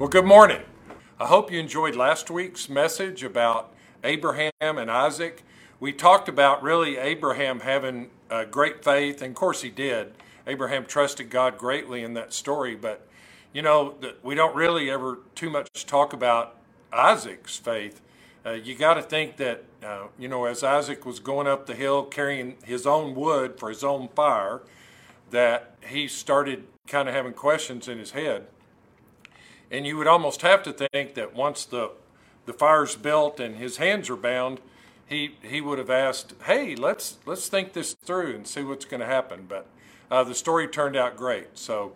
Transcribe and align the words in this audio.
Well, 0.00 0.08
good 0.08 0.24
morning. 0.24 0.62
I 1.18 1.26
hope 1.26 1.52
you 1.52 1.60
enjoyed 1.60 1.94
last 1.94 2.30
week's 2.30 2.70
message 2.70 3.22
about 3.22 3.74
Abraham 4.02 4.50
and 4.62 4.90
Isaac. 4.90 5.42
We 5.78 5.92
talked 5.92 6.26
about 6.26 6.62
really 6.62 6.96
Abraham 6.96 7.60
having 7.60 8.08
great 8.50 8.82
faith, 8.82 9.20
and 9.20 9.32
of 9.32 9.34
course 9.34 9.60
he 9.60 9.68
did. 9.68 10.14
Abraham 10.46 10.86
trusted 10.86 11.28
God 11.28 11.58
greatly 11.58 12.02
in 12.02 12.14
that 12.14 12.32
story, 12.32 12.74
but 12.74 13.06
you 13.52 13.60
know, 13.60 13.96
we 14.22 14.34
don't 14.34 14.56
really 14.56 14.88
ever 14.88 15.18
too 15.34 15.50
much 15.50 15.84
talk 15.84 16.14
about 16.14 16.56
Isaac's 16.90 17.58
faith. 17.58 18.00
Uh, 18.46 18.52
you 18.52 18.74
got 18.74 18.94
to 18.94 19.02
think 19.02 19.36
that, 19.36 19.64
uh, 19.84 20.04
you 20.18 20.28
know, 20.28 20.46
as 20.46 20.64
Isaac 20.64 21.04
was 21.04 21.20
going 21.20 21.46
up 21.46 21.66
the 21.66 21.74
hill 21.74 22.04
carrying 22.04 22.56
his 22.64 22.86
own 22.86 23.14
wood 23.14 23.58
for 23.58 23.68
his 23.68 23.84
own 23.84 24.08
fire, 24.16 24.62
that 25.30 25.76
he 25.86 26.08
started 26.08 26.64
kind 26.86 27.06
of 27.06 27.14
having 27.14 27.34
questions 27.34 27.86
in 27.86 27.98
his 27.98 28.12
head. 28.12 28.46
And 29.70 29.86
you 29.86 29.96
would 29.96 30.06
almost 30.06 30.42
have 30.42 30.62
to 30.64 30.72
think 30.72 31.14
that 31.14 31.34
once 31.34 31.64
the 31.64 31.92
the 32.46 32.52
fire's 32.52 32.96
built 32.96 33.38
and 33.38 33.56
his 33.56 33.76
hands 33.76 34.10
are 34.10 34.16
bound, 34.16 34.60
he 35.06 35.36
he 35.42 35.60
would 35.60 35.78
have 35.78 35.90
asked, 35.90 36.34
"Hey, 36.44 36.74
let's 36.74 37.18
let's 37.26 37.48
think 37.48 37.72
this 37.72 37.94
through 37.94 38.34
and 38.34 38.46
see 38.46 38.62
what's 38.62 38.84
going 38.84 39.00
to 39.00 39.06
happen." 39.06 39.46
But 39.48 39.66
uh, 40.10 40.24
the 40.24 40.34
story 40.34 40.66
turned 40.66 40.96
out 40.96 41.16
great. 41.16 41.58
So 41.58 41.92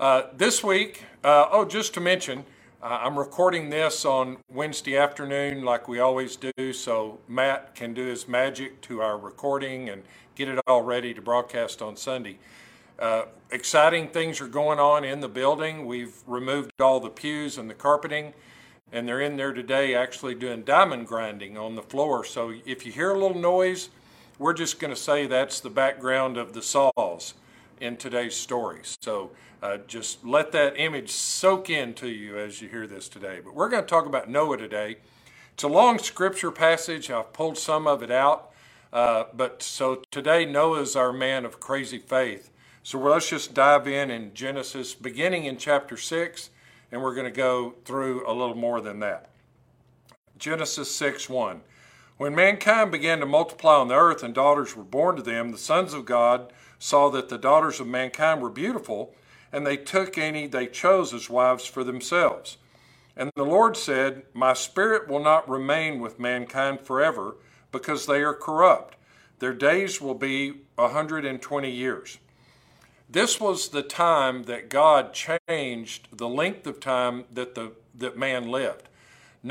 uh, 0.00 0.22
this 0.36 0.62
week, 0.62 1.04
uh, 1.24 1.46
oh, 1.50 1.64
just 1.64 1.94
to 1.94 2.00
mention, 2.00 2.44
uh, 2.82 3.00
I'm 3.02 3.18
recording 3.18 3.70
this 3.70 4.04
on 4.04 4.38
Wednesday 4.48 4.96
afternoon, 4.96 5.64
like 5.64 5.88
we 5.88 5.98
always 5.98 6.36
do, 6.36 6.72
so 6.72 7.18
Matt 7.26 7.74
can 7.74 7.94
do 7.94 8.06
his 8.06 8.28
magic 8.28 8.80
to 8.82 9.02
our 9.02 9.18
recording 9.18 9.88
and 9.88 10.02
get 10.36 10.48
it 10.48 10.60
all 10.66 10.82
ready 10.82 11.12
to 11.14 11.20
broadcast 11.20 11.82
on 11.82 11.96
Sunday. 11.96 12.38
Uh, 12.98 13.26
exciting 13.50 14.08
things 14.08 14.40
are 14.40 14.48
going 14.48 14.80
on 14.80 15.04
in 15.04 15.20
the 15.20 15.28
building. 15.28 15.86
We've 15.86 16.14
removed 16.26 16.72
all 16.80 16.98
the 16.98 17.10
pews 17.10 17.56
and 17.56 17.70
the 17.70 17.74
carpeting, 17.74 18.34
and 18.92 19.06
they're 19.06 19.20
in 19.20 19.36
there 19.36 19.52
today 19.52 19.94
actually 19.94 20.34
doing 20.34 20.62
diamond 20.62 21.06
grinding 21.06 21.56
on 21.56 21.76
the 21.76 21.82
floor. 21.82 22.24
So 22.24 22.52
if 22.66 22.84
you 22.84 22.90
hear 22.90 23.12
a 23.12 23.18
little 23.18 23.38
noise, 23.38 23.90
we're 24.38 24.52
just 24.52 24.80
going 24.80 24.92
to 24.92 25.00
say 25.00 25.26
that's 25.26 25.60
the 25.60 25.70
background 25.70 26.36
of 26.36 26.54
the 26.54 26.62
saws 26.62 27.34
in 27.80 27.96
today's 27.96 28.34
story. 28.34 28.80
So 28.82 29.30
uh, 29.62 29.78
just 29.86 30.24
let 30.24 30.50
that 30.52 30.78
image 30.78 31.10
soak 31.10 31.70
into 31.70 32.08
you 32.08 32.36
as 32.36 32.60
you 32.60 32.68
hear 32.68 32.86
this 32.88 33.08
today. 33.08 33.40
But 33.44 33.54
we're 33.54 33.68
going 33.68 33.84
to 33.84 33.88
talk 33.88 34.06
about 34.06 34.28
Noah 34.28 34.56
today. 34.56 34.96
It's 35.52 35.62
a 35.62 35.68
long 35.68 35.98
scripture 35.98 36.50
passage. 36.50 37.10
I've 37.10 37.32
pulled 37.32 37.58
some 37.58 37.86
of 37.86 38.02
it 38.02 38.10
out. 38.10 38.50
Uh, 38.92 39.24
but 39.34 39.62
so 39.62 40.02
today, 40.10 40.44
Noah 40.44 40.80
is 40.80 40.96
our 40.96 41.12
man 41.12 41.44
of 41.44 41.60
crazy 41.60 41.98
faith. 41.98 42.50
So 42.88 42.98
let's 42.98 43.28
just 43.28 43.52
dive 43.52 43.86
in 43.86 44.10
in 44.10 44.32
Genesis, 44.32 44.94
beginning 44.94 45.44
in 45.44 45.58
chapter 45.58 45.94
6, 45.94 46.48
and 46.90 47.02
we're 47.02 47.12
going 47.12 47.26
to 47.26 47.30
go 47.30 47.74
through 47.84 48.26
a 48.26 48.32
little 48.32 48.54
more 48.54 48.80
than 48.80 49.00
that. 49.00 49.28
Genesis 50.38 50.90
6 50.96 51.28
1. 51.28 51.60
When 52.16 52.34
mankind 52.34 52.90
began 52.90 53.20
to 53.20 53.26
multiply 53.26 53.74
on 53.74 53.88
the 53.88 53.94
earth 53.94 54.22
and 54.22 54.34
daughters 54.34 54.74
were 54.74 54.84
born 54.84 55.16
to 55.16 55.22
them, 55.22 55.52
the 55.52 55.58
sons 55.58 55.92
of 55.92 56.06
God 56.06 56.50
saw 56.78 57.10
that 57.10 57.28
the 57.28 57.36
daughters 57.36 57.78
of 57.78 57.86
mankind 57.86 58.40
were 58.40 58.48
beautiful, 58.48 59.14
and 59.52 59.66
they 59.66 59.76
took 59.76 60.16
any 60.16 60.46
they 60.46 60.66
chose 60.66 61.12
as 61.12 61.28
wives 61.28 61.66
for 61.66 61.84
themselves. 61.84 62.56
And 63.14 63.30
the 63.36 63.44
Lord 63.44 63.76
said, 63.76 64.22
My 64.32 64.54
spirit 64.54 65.08
will 65.08 65.22
not 65.22 65.46
remain 65.46 66.00
with 66.00 66.18
mankind 66.18 66.80
forever, 66.80 67.36
because 67.70 68.06
they 68.06 68.22
are 68.22 68.32
corrupt. 68.32 68.96
Their 69.40 69.52
days 69.52 70.00
will 70.00 70.14
be 70.14 70.62
a 70.78 70.88
hundred 70.88 71.26
and 71.26 71.42
twenty 71.42 71.70
years. 71.70 72.16
This 73.10 73.40
was 73.40 73.70
the 73.70 73.82
time 73.82 74.42
that 74.44 74.68
God 74.68 75.14
changed 75.14 76.08
the 76.12 76.28
length 76.28 76.66
of 76.66 76.78
time 76.78 77.24
that 77.32 77.54
the 77.54 77.72
that 77.94 78.18
man 78.18 78.50
lived. 78.50 78.88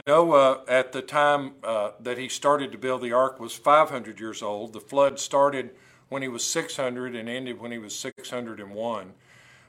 Noah, 0.05 0.61
at 0.67 0.91
the 0.91 1.01
time 1.01 1.53
uh, 1.63 1.91
that 1.99 2.17
he 2.17 2.29
started 2.29 2.71
to 2.71 2.77
build 2.77 3.01
the 3.01 3.13
ark, 3.13 3.39
was 3.39 3.53
500 3.53 4.19
years 4.19 4.43
old. 4.43 4.73
The 4.73 4.79
flood 4.79 5.19
started 5.19 5.71
when 6.09 6.21
he 6.21 6.27
was 6.27 6.43
600 6.43 7.15
and 7.15 7.27
ended 7.27 7.59
when 7.59 7.71
he 7.71 7.77
was 7.77 7.95
601. 7.95 9.13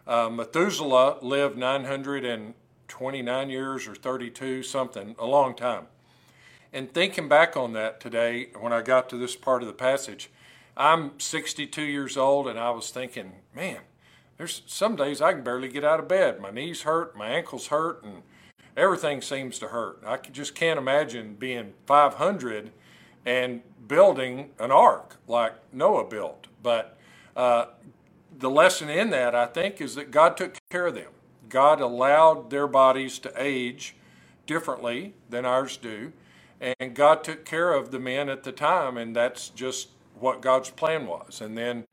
Uh, 0.06 0.28
Methuselah 0.28 1.18
lived 1.22 1.56
929 1.56 3.50
years 3.50 3.88
or 3.88 3.94
32, 3.94 4.62
something, 4.62 5.16
a 5.18 5.26
long 5.26 5.54
time. 5.54 5.86
And 6.72 6.92
thinking 6.92 7.28
back 7.28 7.56
on 7.56 7.72
that 7.72 8.00
today, 8.00 8.48
when 8.58 8.72
I 8.72 8.82
got 8.82 9.08
to 9.10 9.16
this 9.16 9.34
part 9.34 9.62
of 9.62 9.68
the 9.68 9.74
passage, 9.74 10.30
I'm 10.78 11.18
62 11.18 11.82
years 11.82 12.16
old, 12.16 12.46
and 12.46 12.56
I 12.56 12.70
was 12.70 12.90
thinking, 12.90 13.32
man, 13.52 13.80
there's 14.36 14.62
some 14.66 14.94
days 14.94 15.20
I 15.20 15.32
can 15.32 15.42
barely 15.42 15.68
get 15.68 15.84
out 15.84 15.98
of 15.98 16.06
bed. 16.06 16.40
My 16.40 16.52
knees 16.52 16.82
hurt, 16.82 17.16
my 17.16 17.28
ankles 17.28 17.66
hurt, 17.66 18.04
and 18.04 18.22
everything 18.76 19.20
seems 19.20 19.58
to 19.58 19.68
hurt. 19.68 20.00
I 20.06 20.18
just 20.18 20.54
can't 20.54 20.78
imagine 20.78 21.34
being 21.34 21.72
500 21.86 22.70
and 23.26 23.62
building 23.88 24.50
an 24.60 24.70
ark 24.70 25.16
like 25.26 25.54
Noah 25.72 26.08
built. 26.08 26.46
But 26.62 26.96
uh, 27.34 27.66
the 28.38 28.48
lesson 28.48 28.88
in 28.88 29.10
that, 29.10 29.34
I 29.34 29.46
think, 29.46 29.80
is 29.80 29.96
that 29.96 30.12
God 30.12 30.36
took 30.36 30.58
care 30.70 30.86
of 30.86 30.94
them. 30.94 31.10
God 31.48 31.80
allowed 31.80 32.50
their 32.50 32.68
bodies 32.68 33.18
to 33.20 33.32
age 33.36 33.96
differently 34.46 35.14
than 35.28 35.44
ours 35.44 35.76
do. 35.76 36.12
And 36.60 36.94
God 36.94 37.24
took 37.24 37.44
care 37.44 37.72
of 37.72 37.90
the 37.90 37.98
men 37.98 38.28
at 38.28 38.44
the 38.44 38.52
time, 38.52 38.96
and 38.96 39.14
that's 39.14 39.48
just 39.48 39.88
what 40.20 40.40
God's 40.40 40.70
plan 40.70 41.06
was. 41.06 41.40
And 41.40 41.56
then 41.56 41.86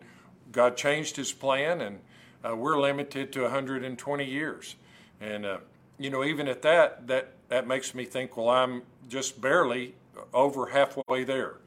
God 0.52 0.78
changed 0.78 1.16
his 1.16 1.32
plan, 1.32 1.82
and 1.82 2.00
uh, 2.44 2.56
we're 2.56 2.80
limited 2.80 3.32
to 3.34 3.44
120 3.44 4.26
years. 4.26 4.76
And, 5.20 5.46
uh, 5.46 5.58
you 5.98 6.10
know, 6.10 6.24
even 6.24 6.48
at 6.48 6.62
that, 6.62 7.08
that, 7.08 7.34
that 7.50 7.68
makes 7.68 7.94
me 7.94 8.06
think, 8.06 8.38
well, 8.38 8.50
I'm 8.50 8.84
just 9.08 9.42
barely 9.42 9.96
over 10.34 10.68
halfway 10.68 11.24
there. 11.24 11.58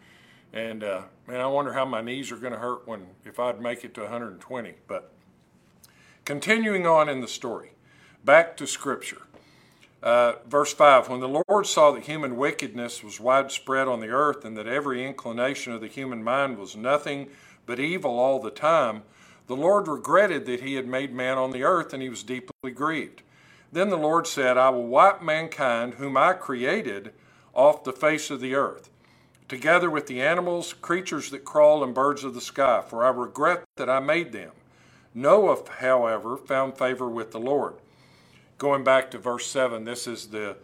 And, 0.53 0.83
uh, 0.83 1.03
man, 1.27 1.41
I 1.41 1.47
wonder 1.47 1.73
how 1.73 1.85
my 1.85 2.01
knees 2.01 2.33
are 2.33 2.37
going 2.37 2.53
to 2.53 2.59
hurt 2.59 2.87
when, 2.87 3.07
if 3.25 3.39
I'd 3.39 3.61
make 3.61 3.85
it 3.85 3.95
to 3.95 4.03
120. 4.03 4.75
But 4.87 5.13
continuing 6.25 6.87
on 6.87 7.09
in 7.09 7.21
the 7.21 7.29
story, 7.29 7.73
back 8.25 8.57
to 8.57 8.67
Scripture. 8.67 9.23
Uh, 10.03 10.35
verse 10.47 10.73
5 10.73 11.09
When 11.09 11.21
the 11.21 11.43
Lord 11.49 11.67
saw 11.67 11.91
that 11.93 12.05
human 12.05 12.37
wickedness 12.37 13.03
was 13.03 13.21
widespread 13.21 13.89
on 13.89 14.01
the 14.01 14.11
earth, 14.11 14.45
and 14.45 14.57
that 14.57 14.69
every 14.69 15.05
inclination 15.05 15.73
of 15.73 15.81
the 15.81 15.89
human 15.89 16.23
mind 16.23 16.59
was 16.59 16.77
nothing 16.77 17.29
but 17.67 17.81
evil 17.81 18.19
all 18.19 18.41
the 18.41 18.51
time, 18.51 19.03
the 19.49 19.57
Lord 19.57 19.89
regretted 19.89 20.47
that 20.47 20.61
he 20.61 20.75
had 20.75 20.87
made 20.87 21.13
man 21.13 21.37
on 21.37 21.51
the 21.51 21.65
earth, 21.65 21.93
and 21.93 22.03
he 22.03 22.09
was 22.09 22.23
deeply 22.23 22.71
grieved. 22.71 23.23
Then 23.73 23.89
the 23.89 23.97
Lord 23.97 24.27
said, 24.27 24.57
I 24.57 24.71
will 24.71 24.87
wipe 24.87 25.23
mankind, 25.23 25.95
whom 25.95 26.17
I 26.17 26.35
created, 26.35 27.13
off 27.53 27.83
the 27.83 27.93
face 27.93 28.31
of 28.31 28.41
the 28.41 28.55
earth, 28.55 28.89
together 29.49 29.91
with 29.91 30.07
the 30.07 30.23
animals, 30.23 30.75
creatures 30.75 31.31
that 31.31 31.45
crawl, 31.45 31.83
and 31.83 31.95
birds 31.95 32.23
of 32.23 32.35
the 32.35 32.41
sky, 32.41 32.83
for 32.87 33.05
I 33.05 33.09
regret 33.09 33.65
that 33.77 33.91
I 33.91 33.99
made 33.99 34.33
them. 34.33 34.53
Noah, 35.13 35.59
however, 35.79 36.37
found 36.37 36.79
favor 36.79 37.09
with 37.09 37.33
the 37.33 37.41
Lord 37.41 37.75
going 38.59 38.85
back 38.85 39.11
to 39.13 39.19
verse 39.19 39.47
7 39.47 39.85
this 39.85 40.07
is 40.07 40.27
the 40.27 40.57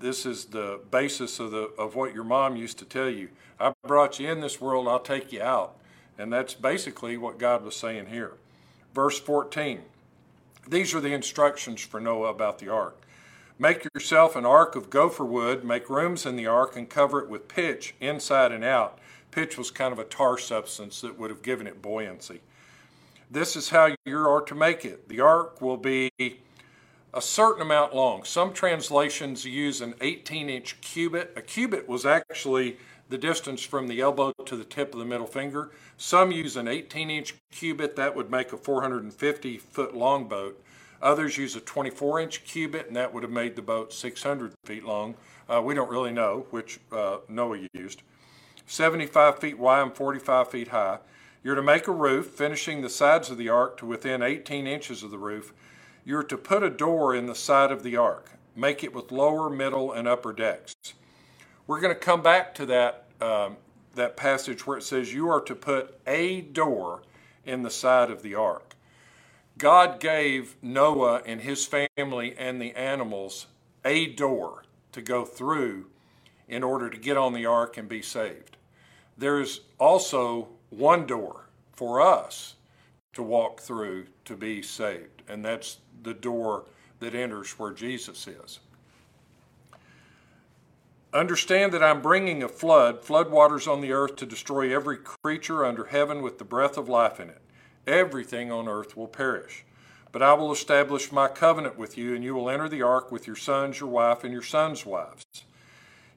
this 0.00 0.26
is 0.26 0.46
the 0.46 0.80
basis 0.90 1.38
of 1.38 1.52
the 1.52 1.70
of 1.78 1.94
what 1.94 2.12
your 2.14 2.24
mom 2.24 2.56
used 2.56 2.78
to 2.78 2.84
tell 2.84 3.08
you. 3.08 3.28
I 3.60 3.72
brought 3.86 4.18
you 4.18 4.30
in 4.30 4.40
this 4.40 4.60
world 4.60 4.88
i'll 4.88 4.98
take 4.98 5.32
you 5.32 5.42
out. 5.42 5.76
And 6.18 6.32
that's 6.32 6.54
basically 6.54 7.16
what 7.16 7.38
god 7.38 7.64
was 7.64 7.76
saying 7.76 8.06
here. 8.06 8.34
Verse 8.94 9.18
14 9.18 9.82
these 10.66 10.94
are 10.94 11.00
the 11.00 11.12
instructions 11.12 11.80
for 11.80 12.00
noah 12.00 12.30
about 12.30 12.58
the 12.58 12.68
ark. 12.68 12.96
Make 13.58 13.86
yourself 13.94 14.34
an 14.34 14.46
ark 14.46 14.74
of 14.74 14.90
gopher 14.90 15.24
wood 15.24 15.64
make 15.64 15.90
rooms 15.90 16.26
in 16.26 16.36
the 16.36 16.46
ark 16.46 16.76
and 16.76 16.88
cover 16.88 17.20
it 17.20 17.28
with 17.28 17.48
pitch 17.48 17.94
inside 18.00 18.52
and 18.52 18.64
out. 18.64 18.98
Pitch 19.30 19.56
was 19.56 19.70
kind 19.70 19.92
of 19.92 19.98
a 19.98 20.04
tar 20.04 20.38
substance 20.38 21.00
that 21.00 21.18
would 21.18 21.30
have 21.30 21.42
given 21.42 21.66
it 21.66 21.82
buoyancy. 21.82 22.40
This 23.30 23.56
is 23.56 23.70
how 23.70 23.94
you 24.04 24.18
are 24.18 24.42
to 24.42 24.54
make 24.54 24.84
it. 24.84 25.08
The 25.08 25.20
ark 25.20 25.60
will 25.60 25.78
be 25.78 26.10
a 27.14 27.20
certain 27.20 27.62
amount 27.62 27.94
long. 27.94 28.24
Some 28.24 28.52
translations 28.52 29.44
use 29.44 29.80
an 29.80 29.94
18 30.00 30.48
inch 30.48 30.80
cubit. 30.80 31.32
A 31.36 31.42
cubit 31.42 31.88
was 31.88 32.06
actually 32.06 32.78
the 33.08 33.18
distance 33.18 33.62
from 33.62 33.88
the 33.88 34.00
elbow 34.00 34.32
to 34.46 34.56
the 34.56 34.64
tip 34.64 34.94
of 34.94 34.98
the 34.98 35.04
middle 35.04 35.26
finger. 35.26 35.70
Some 35.98 36.32
use 36.32 36.56
an 36.56 36.68
18 36.68 37.10
inch 37.10 37.34
cubit, 37.50 37.96
that 37.96 38.16
would 38.16 38.30
make 38.30 38.52
a 38.52 38.56
450 38.56 39.58
foot 39.58 39.94
long 39.94 40.26
boat. 40.26 40.62
Others 41.02 41.36
use 41.36 41.54
a 41.56 41.60
24 41.60 42.20
inch 42.20 42.44
cubit, 42.44 42.86
and 42.86 42.96
that 42.96 43.12
would 43.12 43.22
have 43.22 43.32
made 43.32 43.56
the 43.56 43.62
boat 43.62 43.92
600 43.92 44.54
feet 44.64 44.84
long. 44.84 45.16
Uh, 45.48 45.60
we 45.60 45.74
don't 45.74 45.90
really 45.90 46.12
know 46.12 46.46
which 46.50 46.80
uh, 46.90 47.18
Noah 47.28 47.68
used. 47.74 48.02
75 48.66 49.38
feet 49.38 49.58
wide 49.58 49.82
and 49.82 49.94
45 49.94 50.48
feet 50.48 50.68
high. 50.68 50.98
You're 51.44 51.56
to 51.56 51.62
make 51.62 51.88
a 51.88 51.92
roof, 51.92 52.26
finishing 52.26 52.80
the 52.80 52.88
sides 52.88 53.28
of 53.28 53.36
the 53.36 53.48
ark 53.48 53.76
to 53.78 53.86
within 53.86 54.22
18 54.22 54.66
inches 54.68 55.02
of 55.02 55.10
the 55.10 55.18
roof 55.18 55.52
you're 56.04 56.22
to 56.24 56.36
put 56.36 56.62
a 56.62 56.70
door 56.70 57.14
in 57.14 57.26
the 57.26 57.34
side 57.34 57.70
of 57.70 57.82
the 57.82 57.96
ark. 57.96 58.30
Make 58.54 58.84
it 58.84 58.94
with 58.94 59.12
lower, 59.12 59.48
middle, 59.48 59.92
and 59.92 60.06
upper 60.06 60.32
decks. 60.32 60.74
We're 61.66 61.80
going 61.80 61.94
to 61.94 62.00
come 62.00 62.22
back 62.22 62.54
to 62.56 62.66
that, 62.66 63.04
um, 63.20 63.56
that 63.94 64.16
passage 64.16 64.66
where 64.66 64.78
it 64.78 64.82
says 64.82 65.14
you 65.14 65.28
are 65.28 65.40
to 65.42 65.54
put 65.54 65.98
a 66.06 66.40
door 66.40 67.02
in 67.44 67.62
the 67.62 67.70
side 67.70 68.10
of 68.10 68.22
the 68.22 68.34
ark. 68.34 68.74
God 69.58 70.00
gave 70.00 70.56
Noah 70.60 71.22
and 71.24 71.40
his 71.40 71.66
family 71.66 72.34
and 72.36 72.60
the 72.60 72.74
animals 72.74 73.46
a 73.84 74.06
door 74.06 74.64
to 74.92 75.02
go 75.02 75.24
through 75.24 75.86
in 76.48 76.62
order 76.62 76.90
to 76.90 76.98
get 76.98 77.16
on 77.16 77.32
the 77.32 77.46
ark 77.46 77.76
and 77.76 77.88
be 77.88 78.02
saved. 78.02 78.56
There's 79.16 79.60
also 79.78 80.48
one 80.70 81.06
door 81.06 81.48
for 81.72 82.00
us 82.00 82.54
to 83.12 83.22
walk 83.22 83.60
through 83.60 84.06
to 84.24 84.36
be 84.36 84.62
saved, 84.62 85.22
and 85.28 85.44
that's 85.44 85.78
the 86.02 86.14
door 86.14 86.64
that 87.00 87.14
enters 87.14 87.58
where 87.58 87.72
Jesus 87.72 88.26
is. 88.26 88.60
Understand 91.12 91.72
that 91.72 91.82
I'm 91.82 92.00
bringing 92.00 92.42
a 92.42 92.48
flood, 92.48 93.04
flood 93.04 93.30
waters 93.30 93.66
on 93.68 93.82
the 93.82 93.92
earth 93.92 94.16
to 94.16 94.26
destroy 94.26 94.74
every 94.74 94.96
creature 94.96 95.64
under 95.64 95.84
heaven 95.84 96.22
with 96.22 96.38
the 96.38 96.44
breath 96.44 96.78
of 96.78 96.88
life 96.88 97.20
in 97.20 97.28
it. 97.28 97.42
Everything 97.86 98.50
on 98.50 98.66
earth 98.66 98.96
will 98.96 99.08
perish. 99.08 99.64
But 100.10 100.22
I 100.22 100.32
will 100.34 100.52
establish 100.52 101.12
my 101.12 101.28
covenant 101.28 101.76
with 101.76 101.98
you, 101.98 102.14
and 102.14 102.24
you 102.24 102.34
will 102.34 102.48
enter 102.48 102.68
the 102.68 102.82
ark 102.82 103.12
with 103.12 103.26
your 103.26 103.36
sons, 103.36 103.80
your 103.80 103.90
wife, 103.90 104.24
and 104.24 104.32
your 104.32 104.42
sons' 104.42 104.86
wives. 104.86 105.24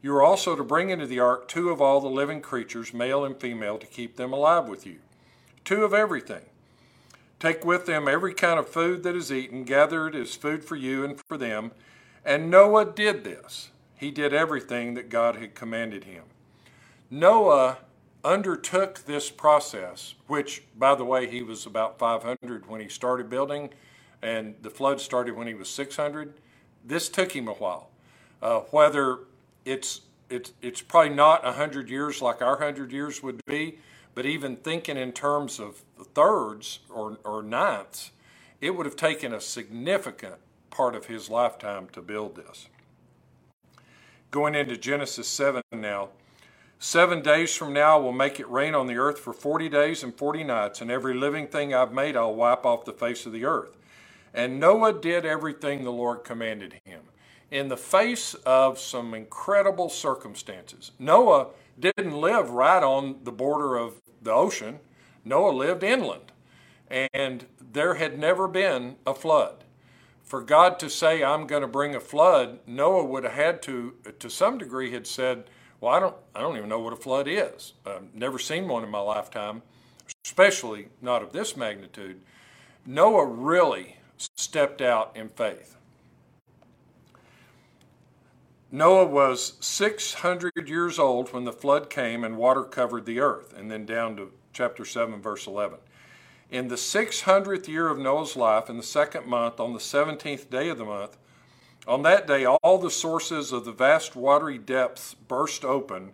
You 0.02 0.16
are 0.16 0.24
also 0.24 0.56
to 0.56 0.64
bring 0.64 0.92
into 0.92 1.08
the 1.08 1.20
ark 1.20 1.48
two 1.48 1.72
of 1.72 1.82
all 1.82 2.00
the 2.00 2.08
living 2.08 2.40
creatures, 2.40 2.94
male 2.94 3.26
and 3.26 3.36
female, 3.36 3.78
to 3.80 3.88
keep 3.88 4.16
them 4.16 4.32
alive 4.32 4.68
with 4.70 4.86
you. 4.86 5.00
Two 5.66 5.84
of 5.84 5.94
everything. 5.94 6.44
Take 7.40 7.66
with 7.66 7.86
them 7.86 8.08
every 8.08 8.34
kind 8.34 8.60
of 8.60 8.70
food 8.70 9.04
that 9.04 9.16
is 9.16 9.32
eaten, 9.32 9.64
gather 9.64 10.08
it 10.08 10.16
as 10.16 10.36
food 10.36 10.64
for 10.64 10.76
you 10.76 11.04
and 11.04 11.20
for 11.28 11.38
them. 11.38 11.72
And 12.24 12.50
Noah 12.50 12.86
did 12.86 13.24
this 13.24 13.70
he 13.98 14.12
did 14.12 14.34
everything 14.34 14.94
that 14.96 15.10
God 15.10 15.38
had 15.38 15.56
commanded 15.56 16.04
him. 16.04 16.24
Noah 17.10 17.78
undertook 18.24 19.06
this 19.06 19.30
process, 19.30 20.16
which, 20.28 20.64
by 20.78 20.96
the 20.96 21.06
way, 21.06 21.30
he 21.30 21.42
was 21.42 21.66
about 21.66 21.98
500 21.98 22.68
when 22.68 22.82
he 22.82 22.90
started 22.90 23.30
building, 23.30 23.70
and 24.22 24.56
the 24.62 24.70
flood 24.70 25.00
started 25.00 25.36
when 25.36 25.48
he 25.48 25.54
was 25.54 25.70
600. 25.70 26.34
This 26.84 27.08
took 27.08 27.32
him 27.32 27.48
a 27.48 27.54
while. 27.54 27.90
Uh, 28.42 28.60
whether 28.72 29.20
it's 29.64 30.02
it's 30.30 30.54
it's 30.62 30.82
probably 30.82 31.14
not 31.14 31.44
100 31.44 31.90
years 31.90 32.22
like 32.22 32.42
our 32.42 32.58
100 32.58 32.92
years 32.92 33.24
would 33.24 33.44
be, 33.46 33.78
but 34.16 34.26
even 34.26 34.56
thinking 34.56 34.98
in 34.98 35.12
terms 35.12 35.60
of 35.60 35.84
thirds 36.16 36.80
or, 36.90 37.20
or 37.24 37.44
ninths, 37.44 38.12
it 38.60 38.72
would 38.72 38.86
have 38.86 38.96
taken 38.96 39.34
a 39.34 39.42
significant 39.42 40.36
part 40.72 40.96
of 40.96 41.06
his 41.06 41.30
lifetime 41.30 41.88
to 41.94 42.02
build 42.02 42.36
this 42.36 42.68
going 44.36 44.54
into 44.54 44.76
Genesis 44.76 45.30
7 45.30 45.62
now. 45.72 46.10
Seven 46.78 47.22
days 47.22 47.56
from 47.56 47.72
now, 47.72 47.98
I 47.98 48.02
will 48.02 48.12
make 48.12 48.38
it 48.38 48.50
rain 48.50 48.76
on 48.76 48.86
the 48.86 48.98
earth 48.98 49.18
for 49.18 49.32
40 49.32 49.70
days 49.70 50.04
and 50.04 50.14
40 50.14 50.44
nights, 50.44 50.82
and 50.82 50.92
every 50.92 51.14
living 51.14 51.48
thing 51.48 51.74
I've 51.74 51.94
made 51.94 52.18
I'll 52.18 52.36
wipe 52.36 52.66
off 52.66 52.84
the 52.84 52.92
face 52.92 53.26
of 53.26 53.32
the 53.32 53.46
earth. 53.46 53.78
And 54.34 54.60
Noah 54.60 54.92
did 54.92 55.26
everything 55.26 55.86
the 55.86 55.94
Lord 55.94 56.26
commanded 56.26 56.82
him 56.84 57.04
in 57.50 57.70
the 57.70 57.78
face 57.78 58.34
of 58.46 58.78
some 58.78 59.14
incredible 59.14 59.88
circumstances. 59.88 60.92
Noah 61.00 61.48
didn't 61.80 62.12
live 62.12 62.50
right 62.50 62.84
on 62.84 63.20
the 63.24 63.32
border 63.32 63.78
of 63.78 64.02
the 64.25 64.33
ocean, 64.33 64.80
Noah 65.24 65.51
lived 65.51 65.83
inland, 65.83 66.31
and 66.89 67.45
there 67.60 67.95
had 67.95 68.19
never 68.19 68.48
been 68.48 68.98
a 69.07 69.13
flood 69.16 69.63
for 70.25 70.42
God 70.42 70.80
to 70.80 70.89
say, 70.89 71.24
I'm 71.24 71.45
going 71.45 71.62
to 71.62 71.68
bring 71.68 71.95
a 71.95 72.00
flood, 72.00 72.60
Noah 72.66 73.06
would 73.06 73.24
have 73.24 73.33
had 73.33 73.62
to, 73.63 73.94
to 74.19 74.30
some 74.30 74.57
degree, 74.57 74.92
had 74.92 75.06
said, 75.06 75.45
Well, 75.80 75.94
I 75.94 76.00
don't, 76.00 76.16
I 76.33 76.42
don't 76.42 76.57
even 76.57 76.68
know 76.68 76.80
what 76.80 76.94
a 76.94 76.98
flood 76.98 77.27
is. 77.27 77.74
I've 77.86 78.13
never 78.13 78.39
seen 78.39 78.68
one 78.68 78.83
in 78.83 78.89
my 78.89 79.00
lifetime, 79.00 79.62
especially 80.25 80.88
not 81.01 81.22
of 81.22 81.31
this 81.31 81.56
magnitude. 81.56 82.22
Noah 82.88 83.25
really 83.25 83.98
stepped 84.18 84.81
out 84.81 85.16
in 85.16 85.30
faith. 85.30 85.77
Noah 88.75 89.06
was 89.06 89.54
600 89.62 90.68
years 90.68 91.00
old 91.00 91.31
when 91.31 91.45
the 91.45 91.54
flood 91.54 91.89
came 91.89 92.25
and 92.25 92.36
water 92.36 92.63
covered 92.63 93.06
the 93.06 93.22
earth, 93.22 93.54
and 93.57 93.72
then 93.72 93.86
down 93.86 94.18
to 94.18 94.33
chapter 94.51 94.83
7, 94.83 95.22
verse 95.22 95.48
11. 95.48 95.77
In 96.51 96.68
the 96.68 96.75
600th 96.75 97.69
year 97.69 97.88
of 97.88 97.98
Noah's 97.98 98.36
life, 98.36 98.69
in 98.69 98.75
the 98.75 98.83
second 98.83 99.27
month, 99.27 99.62
on 99.62 99.72
the 99.72 99.80
17th 99.80 100.50
day 100.50 100.68
of 100.68 100.77
the 100.77 100.83
month, 100.83 101.16
on 101.88 102.04
that 102.04 102.27
day, 102.27 102.45
all 102.45 102.77
the 102.77 102.92
sources 102.92 103.54
of 103.54 103.63
the 103.63 103.72
vast 103.72 104.13
watery 104.13 104.57
depths 104.57 105.13
burst 105.13 105.63
open. 105.63 106.12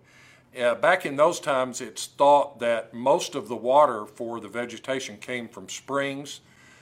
Uh, 0.56 0.76
back 0.76 1.04
in 1.04 1.16
those 1.16 1.40
times, 1.40 1.82
it's 1.82 2.06
thought 2.06 2.60
that 2.60 2.94
most 2.94 3.34
of 3.34 3.48
the 3.48 3.56
water 3.56 4.06
for 4.06 4.40
the 4.40 4.48
vegetation 4.48 5.18
came 5.18 5.48
from 5.48 5.68
springs, 5.68 6.42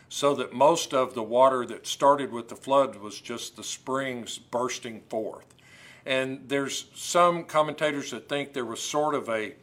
so 0.09 0.35
that 0.35 0.51
most 0.51 0.93
of 0.93 1.13
the 1.13 1.23
water 1.23 1.65
that 1.65 1.87
started 1.87 2.33
with 2.33 2.49
the 2.49 2.55
flood 2.57 2.97
was 2.97 3.21
just 3.21 3.55
the 3.55 3.63
springs 3.63 4.37
bursting 4.37 4.99
forth. 5.07 5.55
And 6.09 6.45
there's 6.47 6.85
some 6.95 7.44
commentators 7.44 8.09
that 8.09 8.27
think 8.27 8.53
there 8.53 8.65
was 8.65 8.81
sort 8.81 9.13
of 9.13 9.29
a, 9.29 9.53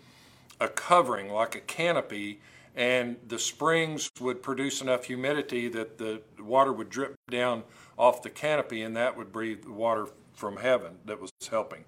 a 0.61 0.69
covering, 0.69 1.29
like 1.29 1.57
a 1.57 1.61
canopy, 1.61 2.41
and 2.77 3.17
the 3.27 3.41
springs 3.41 4.09
would 4.21 4.45
produce 4.45 4.81
enough 4.81 5.07
humidity 5.07 5.67
that 5.69 5.99
the 5.99 6.23
water 6.39 6.73
would 6.73 6.89
drip 6.89 7.17
down 7.29 7.65
off 7.99 8.23
the 8.23 8.31
canopy, 8.31 8.83
and 8.83 8.97
that 8.97 9.17
would 9.17 9.33
breathe 9.33 9.65
the 9.65 9.73
water 9.73 10.07
from 10.35 10.59
heaven 10.59 10.99
that 11.05 11.21
was 11.21 11.33
helping. 11.51 11.85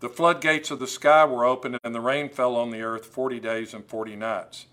The 0.00 0.08
floodgates 0.08 0.72
of 0.72 0.80
the 0.80 0.88
sky 0.88 1.24
were 1.24 1.44
opened, 1.44 1.78
and 1.84 1.94
the 1.94 2.00
rain 2.00 2.30
fell 2.30 2.56
on 2.56 2.70
the 2.70 2.82
earth 2.82 3.06
40 3.06 3.38
days 3.38 3.74
and 3.74 3.86
40 3.86 4.16
nights. 4.16 4.66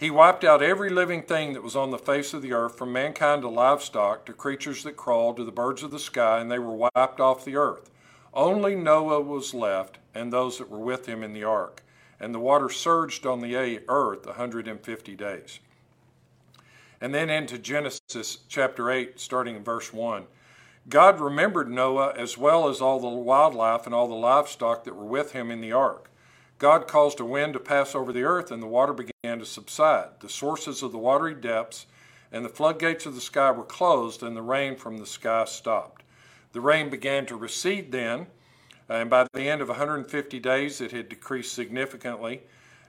He 0.00 0.10
wiped 0.10 0.42
out 0.42 0.62
every 0.62 0.90
living 0.90 1.22
thing 1.22 1.52
that 1.52 1.62
was 1.62 1.76
on 1.76 1.90
the 1.90 1.98
face 1.98 2.34
of 2.34 2.42
the 2.42 2.52
earth, 2.52 2.76
from 2.76 2.92
mankind 2.92 3.42
to 3.42 3.48
livestock, 3.48 4.26
to 4.26 4.32
creatures 4.32 4.82
that 4.82 4.96
crawled, 4.96 5.36
to 5.36 5.44
the 5.44 5.52
birds 5.52 5.84
of 5.84 5.92
the 5.92 5.98
sky, 6.00 6.40
and 6.40 6.50
they 6.50 6.58
were 6.58 6.90
wiped 6.94 7.20
off 7.20 7.44
the 7.44 7.56
earth. 7.56 7.90
Only 8.34 8.74
Noah 8.74 9.20
was 9.20 9.54
left, 9.54 9.98
and 10.14 10.32
those 10.32 10.58
that 10.58 10.70
were 10.70 10.78
with 10.78 11.06
him 11.06 11.22
in 11.22 11.34
the 11.34 11.44
ark 11.44 11.82
and 12.20 12.34
the 12.34 12.38
water 12.38 12.68
surged 12.68 13.24
on 13.24 13.40
the 13.40 13.80
earth 13.88 14.26
150 14.26 15.16
days. 15.16 15.58
And 17.00 17.14
then 17.14 17.30
into 17.30 17.56
Genesis 17.56 18.38
chapter 18.46 18.90
8, 18.90 19.18
starting 19.18 19.56
in 19.56 19.64
verse 19.64 19.92
1. 19.92 20.26
God 20.88 21.18
remembered 21.18 21.70
Noah 21.70 22.12
as 22.14 22.36
well 22.36 22.68
as 22.68 22.82
all 22.82 23.00
the 23.00 23.08
wildlife 23.08 23.86
and 23.86 23.94
all 23.94 24.06
the 24.06 24.14
livestock 24.14 24.84
that 24.84 24.94
were 24.94 25.04
with 25.04 25.32
him 25.32 25.50
in 25.50 25.62
the 25.62 25.72
ark. 25.72 26.09
God 26.60 26.86
caused 26.86 27.18
a 27.18 27.24
wind 27.24 27.54
to 27.54 27.58
pass 27.58 27.96
over 27.96 28.12
the 28.12 28.22
earth, 28.22 28.52
and 28.52 28.62
the 28.62 28.68
water 28.68 28.92
began 28.92 29.40
to 29.40 29.44
subside. 29.46 30.20
The 30.20 30.28
sources 30.28 30.84
of 30.84 30.92
the 30.92 30.98
watery 30.98 31.34
depths 31.34 31.86
and 32.30 32.44
the 32.44 32.48
floodgates 32.48 33.06
of 33.06 33.16
the 33.16 33.20
sky 33.20 33.50
were 33.50 33.64
closed, 33.64 34.22
and 34.22 34.36
the 34.36 34.42
rain 34.42 34.76
from 34.76 34.98
the 34.98 35.06
sky 35.06 35.44
stopped. 35.46 36.04
The 36.52 36.60
rain 36.60 36.88
began 36.88 37.26
to 37.26 37.34
recede 37.34 37.90
then 37.90 38.28
and 38.90 39.08
by 39.08 39.28
the 39.32 39.48
end 39.48 39.62
of 39.62 39.68
150 39.68 40.40
days, 40.40 40.80
it 40.80 40.90
had 40.90 41.08
decreased 41.08 41.54
significantly. 41.54 42.42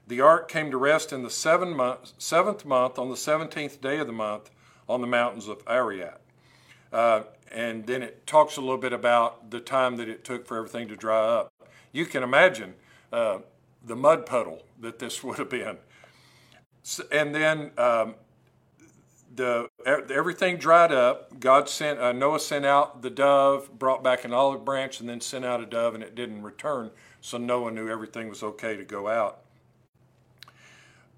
The 0.07 0.19
ark 0.19 0.49
came 0.49 0.71
to 0.71 0.77
rest 0.77 1.13
in 1.13 1.21
the 1.21 1.29
seven 1.29 1.75
month, 1.75 2.13
seventh 2.17 2.65
month 2.65 2.97
on 2.97 3.09
the 3.09 3.15
17th 3.15 3.79
day 3.79 3.99
of 3.99 4.07
the 4.07 4.13
month 4.13 4.49
on 4.89 5.01
the 5.01 5.07
mountains 5.07 5.47
of 5.47 5.61
Ararat. 5.67 6.19
Uh, 6.91 7.21
and 7.51 7.85
then 7.85 8.01
it 8.01 8.25
talks 8.25 8.57
a 8.57 8.61
little 8.61 8.79
bit 8.79 8.93
about 8.93 9.51
the 9.51 9.59
time 9.59 9.97
that 9.97 10.09
it 10.09 10.23
took 10.23 10.47
for 10.47 10.57
everything 10.57 10.87
to 10.87 10.95
dry 10.95 11.23
up. 11.23 11.53
You 11.91 12.07
can 12.07 12.23
imagine 12.23 12.73
uh, 13.13 13.39
the 13.85 13.95
mud 13.95 14.25
puddle 14.25 14.63
that 14.79 14.99
this 14.99 15.23
would 15.23 15.37
have 15.37 15.49
been. 15.49 15.77
And 17.11 17.33
then 17.35 17.71
um, 17.77 18.15
the 19.35 19.69
everything 19.85 20.57
dried 20.57 20.91
up. 20.91 21.39
God 21.39 21.69
sent 21.69 21.99
uh, 21.99 22.11
Noah 22.11 22.39
sent 22.39 22.65
out 22.65 23.01
the 23.01 23.09
dove, 23.09 23.77
brought 23.77 24.03
back 24.03 24.25
an 24.25 24.33
olive 24.33 24.65
branch, 24.65 24.99
and 24.99 25.07
then 25.07 25.21
sent 25.21 25.45
out 25.45 25.61
a 25.61 25.65
dove, 25.65 25.95
and 25.95 26.03
it 26.03 26.15
didn't 26.15 26.41
return. 26.41 26.91
So 27.21 27.37
Noah 27.37 27.71
knew 27.71 27.87
everything 27.89 28.29
was 28.29 28.43
okay 28.43 28.75
to 28.75 28.83
go 28.83 29.07
out. 29.07 29.41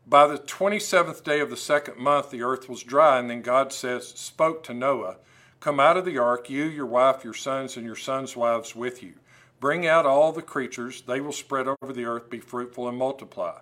By 0.06 0.28
the 0.28 0.38
twenty 0.38 0.80
seventh 0.80 1.24
day 1.24 1.40
of 1.40 1.50
the 1.50 1.58
second 1.58 1.98
month, 1.98 2.30
the 2.30 2.44
earth 2.44 2.68
was 2.70 2.84
dry, 2.84 3.20
and 3.20 3.30
then 3.30 3.42
God 3.42 3.72
says, 3.72 4.10
spoke 4.10 4.64
to 4.64 4.74
Noah, 4.74 5.18
"Come 5.60 5.80
out 5.80 5.98
of 5.98 6.06
the 6.06 6.18
ark, 6.18 6.50
you, 6.50 6.66
your 6.66 6.86
wife, 6.86 7.24
your 7.24 7.34
sons, 7.34 7.78
and 7.78 7.86
your 7.86 7.96
sons' 7.96 8.36
wives 8.36 8.76
with 8.76 9.02
you. 9.02 9.14
Bring 9.60 9.88
out 9.88 10.06
all 10.06 10.32
the 10.32 10.42
creatures; 10.42 11.02
they 11.02 11.22
will 11.22 11.32
spread 11.32 11.68
over 11.68 11.94
the 11.94 12.06
earth, 12.06 12.30
be 12.30 12.40
fruitful, 12.40 12.88
and 12.88 12.98
multiply." 12.98 13.60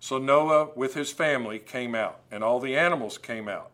So 0.00 0.18
Noah, 0.18 0.70
with 0.74 0.94
his 0.94 1.12
family, 1.12 1.58
came 1.58 1.94
out, 1.94 2.20
and 2.30 2.44
all 2.44 2.60
the 2.60 2.76
animals 2.76 3.18
came 3.18 3.48
out. 3.48 3.70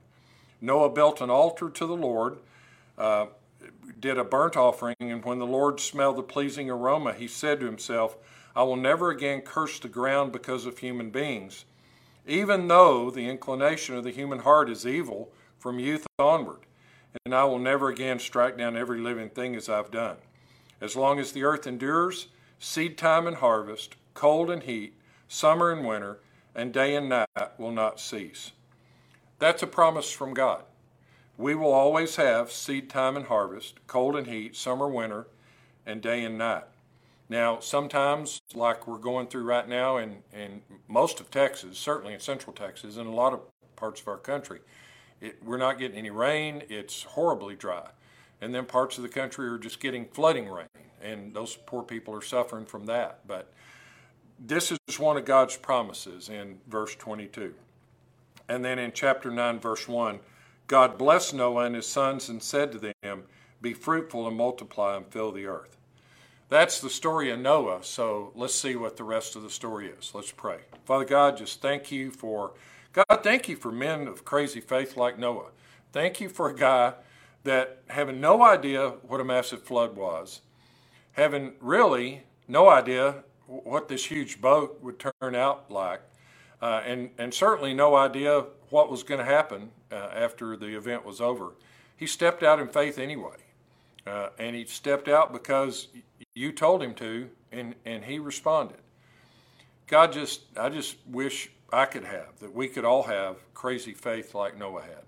Noah 0.60 0.90
built 0.90 1.20
an 1.20 1.30
altar 1.30 1.68
to 1.68 1.86
the 1.86 1.96
Lord, 1.96 2.38
uh, 2.96 3.26
did 3.98 4.18
a 4.18 4.24
burnt 4.24 4.56
offering, 4.56 4.96
and 5.00 5.24
when 5.24 5.38
the 5.38 5.46
Lord 5.46 5.80
smelled 5.80 6.16
the 6.16 6.22
pleasing 6.22 6.70
aroma, 6.70 7.12
he 7.12 7.26
said 7.26 7.60
to 7.60 7.66
himself, 7.66 8.16
I 8.54 8.62
will 8.62 8.76
never 8.76 9.10
again 9.10 9.40
curse 9.40 9.78
the 9.78 9.88
ground 9.88 10.32
because 10.32 10.66
of 10.66 10.78
human 10.78 11.10
beings, 11.10 11.64
even 12.26 12.68
though 12.68 13.10
the 13.10 13.28
inclination 13.28 13.96
of 13.96 14.04
the 14.04 14.10
human 14.10 14.40
heart 14.40 14.68
is 14.68 14.86
evil 14.86 15.32
from 15.58 15.78
youth 15.78 16.06
onward. 16.18 16.60
And 17.24 17.34
I 17.34 17.44
will 17.44 17.58
never 17.58 17.88
again 17.88 18.18
strike 18.18 18.56
down 18.56 18.76
every 18.76 19.00
living 19.00 19.30
thing 19.30 19.54
as 19.56 19.68
I've 19.68 19.90
done. 19.90 20.16
As 20.82 20.96
long 20.96 21.20
as 21.20 21.30
the 21.30 21.44
earth 21.44 21.64
endures, 21.68 22.26
seed 22.58 22.98
time 22.98 23.28
and 23.28 23.36
harvest, 23.36 23.94
cold 24.14 24.50
and 24.50 24.64
heat, 24.64 24.94
summer 25.28 25.70
and 25.70 25.86
winter, 25.86 26.18
and 26.56 26.72
day 26.72 26.96
and 26.96 27.08
night 27.08 27.28
will 27.56 27.70
not 27.70 28.00
cease. 28.00 28.50
That's 29.38 29.62
a 29.62 29.68
promise 29.68 30.10
from 30.10 30.34
God. 30.34 30.64
We 31.38 31.54
will 31.54 31.72
always 31.72 32.16
have 32.16 32.50
seed 32.50 32.90
time 32.90 33.16
and 33.16 33.26
harvest, 33.26 33.78
cold 33.86 34.16
and 34.16 34.26
heat, 34.26 34.56
summer, 34.56 34.88
winter, 34.88 35.28
and 35.86 36.02
day 36.02 36.24
and 36.24 36.36
night. 36.36 36.64
Now, 37.28 37.60
sometimes, 37.60 38.40
like 38.52 38.88
we're 38.88 38.98
going 38.98 39.28
through 39.28 39.44
right 39.44 39.68
now 39.68 39.98
in, 39.98 40.24
in 40.32 40.62
most 40.88 41.20
of 41.20 41.30
Texas, 41.30 41.78
certainly 41.78 42.12
in 42.12 42.20
central 42.20 42.52
Texas, 42.52 42.96
and 42.96 43.06
a 43.06 43.12
lot 43.12 43.32
of 43.32 43.40
parts 43.76 44.00
of 44.00 44.08
our 44.08 44.18
country, 44.18 44.58
it, 45.20 45.38
we're 45.44 45.58
not 45.58 45.78
getting 45.78 45.96
any 45.96 46.10
rain. 46.10 46.64
It's 46.68 47.04
horribly 47.04 47.54
dry. 47.54 47.90
And 48.42 48.52
then 48.52 48.66
parts 48.66 48.96
of 48.98 49.04
the 49.04 49.08
country 49.08 49.46
are 49.48 49.56
just 49.56 49.78
getting 49.78 50.04
flooding 50.04 50.48
rain, 50.48 50.66
and 51.00 51.32
those 51.32 51.56
poor 51.64 51.84
people 51.84 52.12
are 52.12 52.20
suffering 52.20 52.66
from 52.66 52.86
that. 52.86 53.20
But 53.24 53.52
this 54.38 54.72
is 54.72 54.98
one 54.98 55.16
of 55.16 55.24
God's 55.24 55.56
promises 55.56 56.28
in 56.28 56.58
verse 56.68 56.96
22. 56.96 57.54
And 58.48 58.64
then 58.64 58.80
in 58.80 58.90
chapter 58.90 59.30
9, 59.30 59.60
verse 59.60 59.86
1, 59.86 60.18
God 60.66 60.98
blessed 60.98 61.34
Noah 61.34 61.66
and 61.66 61.76
his 61.76 61.86
sons 61.86 62.28
and 62.28 62.42
said 62.42 62.72
to 62.72 62.92
them, 63.02 63.22
Be 63.60 63.72
fruitful 63.72 64.26
and 64.26 64.36
multiply 64.36 64.96
and 64.96 65.06
fill 65.06 65.30
the 65.30 65.46
earth. 65.46 65.76
That's 66.48 66.80
the 66.80 66.90
story 66.90 67.30
of 67.30 67.38
Noah, 67.38 67.84
so 67.84 68.32
let's 68.34 68.56
see 68.56 68.74
what 68.74 68.96
the 68.96 69.04
rest 69.04 69.36
of 69.36 69.42
the 69.42 69.50
story 69.50 69.86
is. 69.86 70.10
Let's 70.14 70.32
pray. 70.32 70.58
Father 70.84 71.04
God, 71.04 71.36
just 71.36 71.62
thank 71.62 71.92
you 71.92 72.10
for, 72.10 72.54
God, 72.92 73.20
thank 73.22 73.48
you 73.48 73.54
for 73.54 73.70
men 73.70 74.08
of 74.08 74.24
crazy 74.24 74.60
faith 74.60 74.96
like 74.96 75.16
Noah. 75.16 75.50
Thank 75.92 76.20
you 76.20 76.28
for 76.28 76.50
a 76.50 76.54
guy 76.54 76.94
that 77.44 77.82
having 77.88 78.20
no 78.20 78.42
idea 78.42 78.90
what 79.02 79.20
a 79.20 79.24
massive 79.24 79.62
flood 79.62 79.96
was, 79.96 80.42
having 81.12 81.52
really 81.60 82.22
no 82.48 82.68
idea 82.68 83.24
what 83.46 83.88
this 83.88 84.06
huge 84.06 84.40
boat 84.40 84.78
would 84.82 84.98
turn 84.98 85.34
out 85.34 85.70
like, 85.70 86.00
uh, 86.60 86.82
and, 86.86 87.10
and 87.18 87.34
certainly 87.34 87.74
no 87.74 87.94
idea 87.94 88.44
what 88.70 88.90
was 88.90 89.02
going 89.02 89.18
to 89.18 89.24
happen 89.24 89.70
uh, 89.90 90.10
after 90.14 90.56
the 90.56 90.76
event 90.76 91.04
was 91.04 91.20
over. 91.20 91.52
He 91.96 92.06
stepped 92.06 92.42
out 92.42 92.60
in 92.60 92.68
faith 92.68 92.98
anyway. 92.98 93.36
Uh, 94.06 94.30
and 94.38 94.56
he 94.56 94.64
stepped 94.64 95.08
out 95.08 95.32
because 95.32 95.88
you 96.34 96.52
told 96.52 96.82
him 96.82 96.94
to, 96.94 97.28
and, 97.52 97.74
and 97.84 98.04
he 98.04 98.18
responded. 98.18 98.78
God 99.86 100.12
just, 100.12 100.40
I 100.56 100.68
just 100.70 100.96
wish 101.06 101.50
I 101.72 101.84
could 101.84 102.04
have, 102.04 102.38
that 102.40 102.52
we 102.52 102.68
could 102.68 102.84
all 102.84 103.04
have 103.04 103.36
crazy 103.54 103.92
faith 103.92 104.34
like 104.34 104.58
Noah 104.58 104.82
had. 104.82 105.04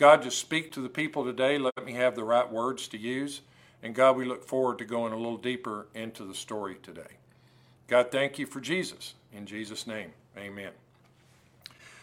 God, 0.00 0.22
just 0.22 0.38
speak 0.38 0.72
to 0.72 0.80
the 0.80 0.88
people 0.88 1.26
today. 1.26 1.58
Let 1.58 1.84
me 1.84 1.92
have 1.92 2.16
the 2.16 2.24
right 2.24 2.50
words 2.50 2.88
to 2.88 2.96
use. 2.96 3.42
And 3.82 3.94
God, 3.94 4.16
we 4.16 4.24
look 4.24 4.42
forward 4.42 4.78
to 4.78 4.86
going 4.86 5.12
a 5.12 5.16
little 5.16 5.36
deeper 5.36 5.88
into 5.94 6.24
the 6.24 6.34
story 6.34 6.76
today. 6.82 7.18
God, 7.86 8.10
thank 8.10 8.38
you 8.38 8.46
for 8.46 8.62
Jesus. 8.62 9.12
In 9.30 9.44
Jesus' 9.44 9.86
name, 9.86 10.12
amen. 10.38 10.70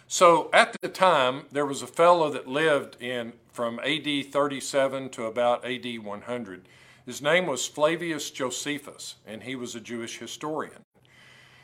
So 0.07 0.51
at 0.53 0.77
the 0.79 0.89
time, 0.89 1.45
there 1.51 1.65
was 1.65 1.81
a 1.81 1.87
fellow 1.87 2.29
that 2.29 2.47
lived 2.47 3.01
in 3.01 3.33
from 3.51 3.79
AD 3.79 4.31
37 4.31 5.09
to 5.09 5.25
about 5.25 5.65
AD 5.65 5.97
100. 5.97 6.61
His 7.03 7.19
name 7.19 7.47
was 7.47 7.65
Flavius 7.65 8.29
Josephus, 8.29 9.15
and 9.25 9.41
he 9.41 9.55
was 9.55 9.73
a 9.73 9.79
Jewish 9.79 10.19
historian. 10.19 10.83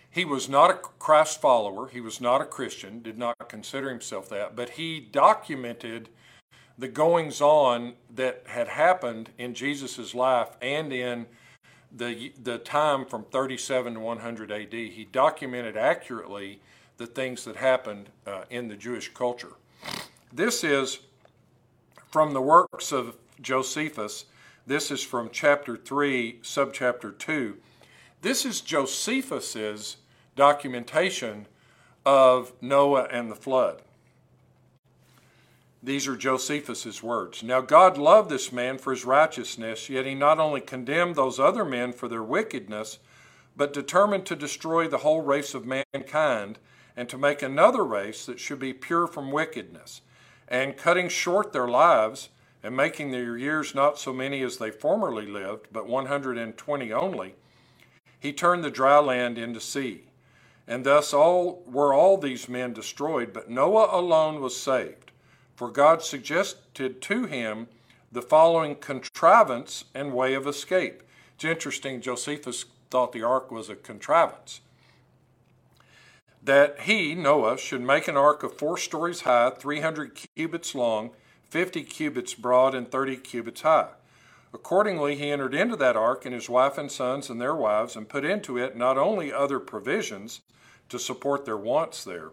He 0.10 0.25
was 0.25 0.50
not 0.50 0.72
a 0.72 0.80
Christ 0.98 1.40
follower, 1.40 1.90
he 1.90 2.02
was 2.02 2.20
not 2.20 2.42
a 2.42 2.46
Christian, 2.46 3.04
did 3.04 3.20
not 3.20 3.50
consider 3.50 3.92
himself 3.92 4.30
that, 4.30 4.56
but 4.56 4.72
he 4.72 5.00
documented 5.00 6.10
the 6.77 6.88
goings 6.88 7.42
on 7.42 7.94
that 8.13 8.44
had 8.48 8.68
happened 8.68 9.30
in 9.38 9.53
Jesus' 9.53 10.15
life 10.15 10.50
and 10.62 10.92
in 10.92 11.27
the, 11.96 12.34
the 12.42 12.58
time 12.58 13.06
from 13.06 13.24
37 13.25 13.94
to 13.94 14.00
100 14.00 14.51
AD. 14.51 14.74
He 14.74 15.08
documented 15.12 15.77
accurately 15.77 16.62
the 16.98 17.06
things 17.06 17.46
that 17.46 17.58
happened 17.58 18.10
uh, 18.25 18.44
in 18.50 18.68
the 18.68 18.75
Jewish 18.75 19.13
culture. 19.13 19.53
This 20.32 20.63
is 20.63 21.00
from 22.12 22.34
the 22.34 22.42
works 22.42 22.92
of 22.92 23.18
Josephus. 23.42 24.25
This 24.65 24.89
is 24.89 25.03
from 25.03 25.30
chapter 25.32 25.77
3, 25.77 26.39
subchapter 26.42 27.18
2. 27.18 27.58
This 28.22 28.46
is 28.46 28.62
Josephus's 28.62 29.98
documentation 30.36 31.48
of 32.06 32.53
Noah 32.62 33.08
and 33.12 33.30
the 33.30 33.36
flood. 33.36 33.82
These 35.86 36.08
are 36.08 36.16
Josephus's 36.16 37.04
words. 37.04 37.44
Now 37.44 37.60
God 37.60 37.98
loved 37.98 38.30
this 38.30 38.54
man 38.54 38.78
for 38.78 38.92
his 38.92 39.04
righteousness, 39.04 39.90
yet 39.90 40.06
he 40.06 40.16
not 40.16 40.40
only 40.40 40.62
condemned 40.62 41.18
those 41.18 41.42
other 41.42 41.66
men 41.66 41.92
for 41.92 42.08
their 42.08 42.24
wickedness, 42.24 43.00
but 43.58 43.74
determined 43.74 44.25
to 44.28 44.36
destroy 44.38 44.88
the 44.88 45.00
whole 45.00 45.22
race 45.22 45.54
of 45.54 45.66
mankind 45.66 46.58
and 46.96 47.10
to 47.10 47.18
make 47.18 47.42
another 47.42 47.84
race 47.84 48.25
that 48.25 48.40
should 48.40 48.60
be 48.60 48.72
pure 48.72 49.08
from 49.08 49.30
wickedness. 49.30 50.00
And 50.48 50.78
cutting 50.78 51.10
short 51.10 51.52
their 51.52 51.68
lives 51.68 52.30
and 52.63 52.78
making 52.78 53.12
their 53.12 53.38
years 53.38 53.75
not 53.75 54.00
so 54.00 54.13
many 54.13 54.42
as 54.42 54.60
they 54.60 54.72
formerly 54.72 55.25
lived, 55.25 55.68
but 55.70 55.86
120 55.86 56.94
only, 56.94 57.36
he 58.22 58.32
turned 58.32 58.63
the 58.63 58.72
dry 58.72 59.00
land 59.00 59.38
into 59.38 59.60
sea. 59.60 60.04
And 60.66 60.86
thus 60.86 61.13
all 61.13 61.62
were 61.66 61.94
all 61.94 62.18
these 62.18 62.48
men 62.48 62.72
destroyed, 62.72 63.34
but 63.34 63.50
Noah 63.50 63.90
alone 63.92 64.40
was 64.40 64.56
saved 64.56 65.02
for 65.55 65.69
God 65.69 66.01
suggested 66.01 67.01
to 67.01 67.25
him 67.25 67.67
the 68.12 68.22
following 68.22 68.75
contrivance 68.75 69.86
and 69.93 70.13
way 70.13 70.33
of 70.33 70.48
escape. 70.48 71.03
It's 71.36 71.45
interesting, 71.45 72.01
Josephus 72.01 72.65
thought 72.89 73.12
the 73.12 73.24
ark 73.24 73.51
was 73.51 73.69
a 73.69 73.75
contrivance. 73.75 74.62
That 76.43 76.81
he, 76.81 77.15
Noah, 77.15 77.57
should 77.57 77.81
make 77.81 78.07
an 78.07 78.17
ark 78.17 78.43
of 78.43 78.57
four 78.57 78.77
stories 78.77 79.22
high, 79.22 79.50
300 79.50 80.19
cubits 80.36 80.75
long, 80.75 81.12
50 81.50 81.83
cubits 81.83 82.33
broad, 82.33 82.75
and 82.75 82.91
30 82.91 83.17
cubits 83.17 83.62
high. 83.62 83.89
Accordingly, 84.53 85.15
he 85.15 85.31
entered 85.31 85.55
into 85.55 85.75
that 85.77 85.95
ark, 85.95 86.25
and 86.25 86.36
his 86.36 86.50
wife 86.50 86.77
and 86.77 86.91
sons 86.91 87.29
and 87.29 87.41
their 87.41 87.55
wives, 87.55 87.95
and 87.95 88.07
put 88.07 88.24
into 88.24 88.57
it 88.57 88.77
not 88.77 88.98
only 88.98 89.33
other 89.33 89.60
provisions 89.60 90.41
to 90.89 91.00
support 91.00 91.45
their 91.45 91.57
wants 91.57 92.03
there, 92.03 92.29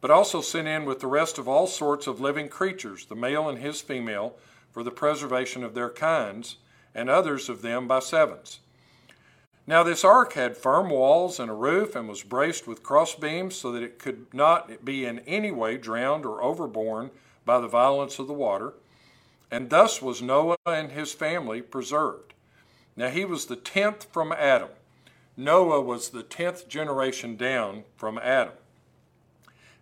but 0.00 0.10
also 0.10 0.40
sent 0.40 0.66
in 0.66 0.84
with 0.84 1.00
the 1.00 1.06
rest 1.06 1.38
of 1.38 1.46
all 1.46 1.66
sorts 1.66 2.06
of 2.06 2.20
living 2.20 2.48
creatures, 2.48 3.06
the 3.06 3.14
male 3.14 3.48
and 3.48 3.58
his 3.58 3.80
female, 3.80 4.36
for 4.72 4.82
the 4.82 4.90
preservation 4.90 5.62
of 5.62 5.74
their 5.74 5.90
kinds, 5.90 6.56
and 6.94 7.10
others 7.10 7.48
of 7.48 7.62
them 7.62 7.86
by 7.86 7.98
sevens. 7.98 8.60
Now 9.66 9.82
this 9.82 10.04
ark 10.04 10.32
had 10.32 10.56
firm 10.56 10.90
walls 10.90 11.38
and 11.38 11.50
a 11.50 11.54
roof, 11.54 11.94
and 11.94 12.08
was 12.08 12.22
braced 12.22 12.66
with 12.66 12.82
cross 12.82 13.14
beams, 13.14 13.56
so 13.56 13.70
that 13.72 13.82
it 13.82 13.98
could 13.98 14.32
not 14.32 14.84
be 14.84 15.04
in 15.04 15.20
any 15.20 15.50
way 15.50 15.76
drowned 15.76 16.24
or 16.24 16.42
overborne 16.42 17.10
by 17.44 17.60
the 17.60 17.68
violence 17.68 18.18
of 18.18 18.26
the 18.26 18.32
water. 18.32 18.74
And 19.50 19.68
thus 19.68 20.00
was 20.00 20.22
Noah 20.22 20.56
and 20.64 20.92
his 20.92 21.12
family 21.12 21.60
preserved. 21.60 22.34
Now 22.96 23.08
he 23.08 23.24
was 23.24 23.46
the 23.46 23.56
tenth 23.56 24.06
from 24.12 24.32
Adam. 24.32 24.70
Noah 25.36 25.80
was 25.80 26.10
the 26.10 26.22
tenth 26.22 26.68
generation 26.68 27.36
down 27.36 27.84
from 27.96 28.18
Adam 28.18 28.52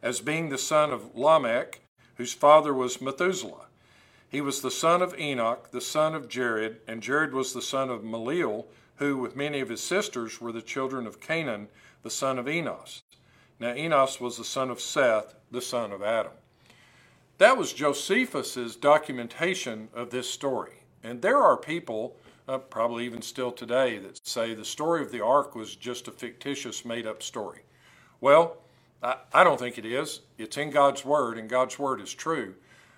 as 0.02 0.20
being 0.20 0.48
the 0.48 0.58
son 0.58 0.92
of 0.92 1.16
Lamech, 1.16 1.80
whose 2.16 2.32
father 2.32 2.74
was 2.74 3.00
Methuselah. 3.00 3.66
He 4.28 4.40
was 4.40 4.60
the 4.60 4.70
son 4.70 5.00
of 5.00 5.18
Enoch, 5.18 5.70
the 5.70 5.80
son 5.80 6.14
of 6.14 6.28
Jared, 6.28 6.80
and 6.86 7.02
Jared 7.02 7.32
was 7.32 7.52
the 7.52 7.62
son 7.62 7.88
of 7.88 8.02
Maleel, 8.02 8.66
who, 8.96 9.16
with 9.16 9.36
many 9.36 9.60
of 9.60 9.68
his 9.68 9.80
sisters, 9.80 10.40
were 10.40 10.52
the 10.52 10.60
children 10.60 11.06
of 11.06 11.20
Cainan, 11.20 11.68
the 12.02 12.10
son 12.10 12.38
of 12.38 12.48
Enos. 12.48 13.02
Now, 13.58 13.74
Enos 13.74 14.20
was 14.20 14.36
the 14.36 14.44
son 14.44 14.70
of 14.70 14.80
Seth, 14.80 15.34
the 15.50 15.62
son 15.62 15.92
of 15.92 16.02
Adam. 16.02 16.32
That 17.38 17.56
was 17.56 17.72
Josephus's 17.72 18.76
documentation 18.76 19.88
of 19.94 20.10
this 20.10 20.28
story. 20.28 20.82
And 21.02 21.22
there 21.22 21.38
are 21.38 21.56
people, 21.56 22.16
uh, 22.48 22.58
probably 22.58 23.04
even 23.04 23.22
still 23.22 23.52
today, 23.52 23.98
that 23.98 24.26
say 24.26 24.54
the 24.54 24.64
story 24.64 25.02
of 25.02 25.12
the 25.12 25.24
ark 25.24 25.54
was 25.54 25.76
just 25.76 26.08
a 26.08 26.10
fictitious, 26.10 26.84
made 26.84 27.06
up 27.06 27.22
story. 27.22 27.60
Well, 28.20 28.58
I, 29.02 29.16
I 29.32 29.44
don't 29.44 29.58
think 29.58 29.78
it 29.78 29.86
is. 29.86 30.20
It's 30.36 30.56
in 30.56 30.70
God's 30.70 31.04
Word, 31.04 31.38
and 31.38 31.48
God's 31.48 31.78
Word 31.78 32.00
is 32.00 32.12
true. 32.12 32.54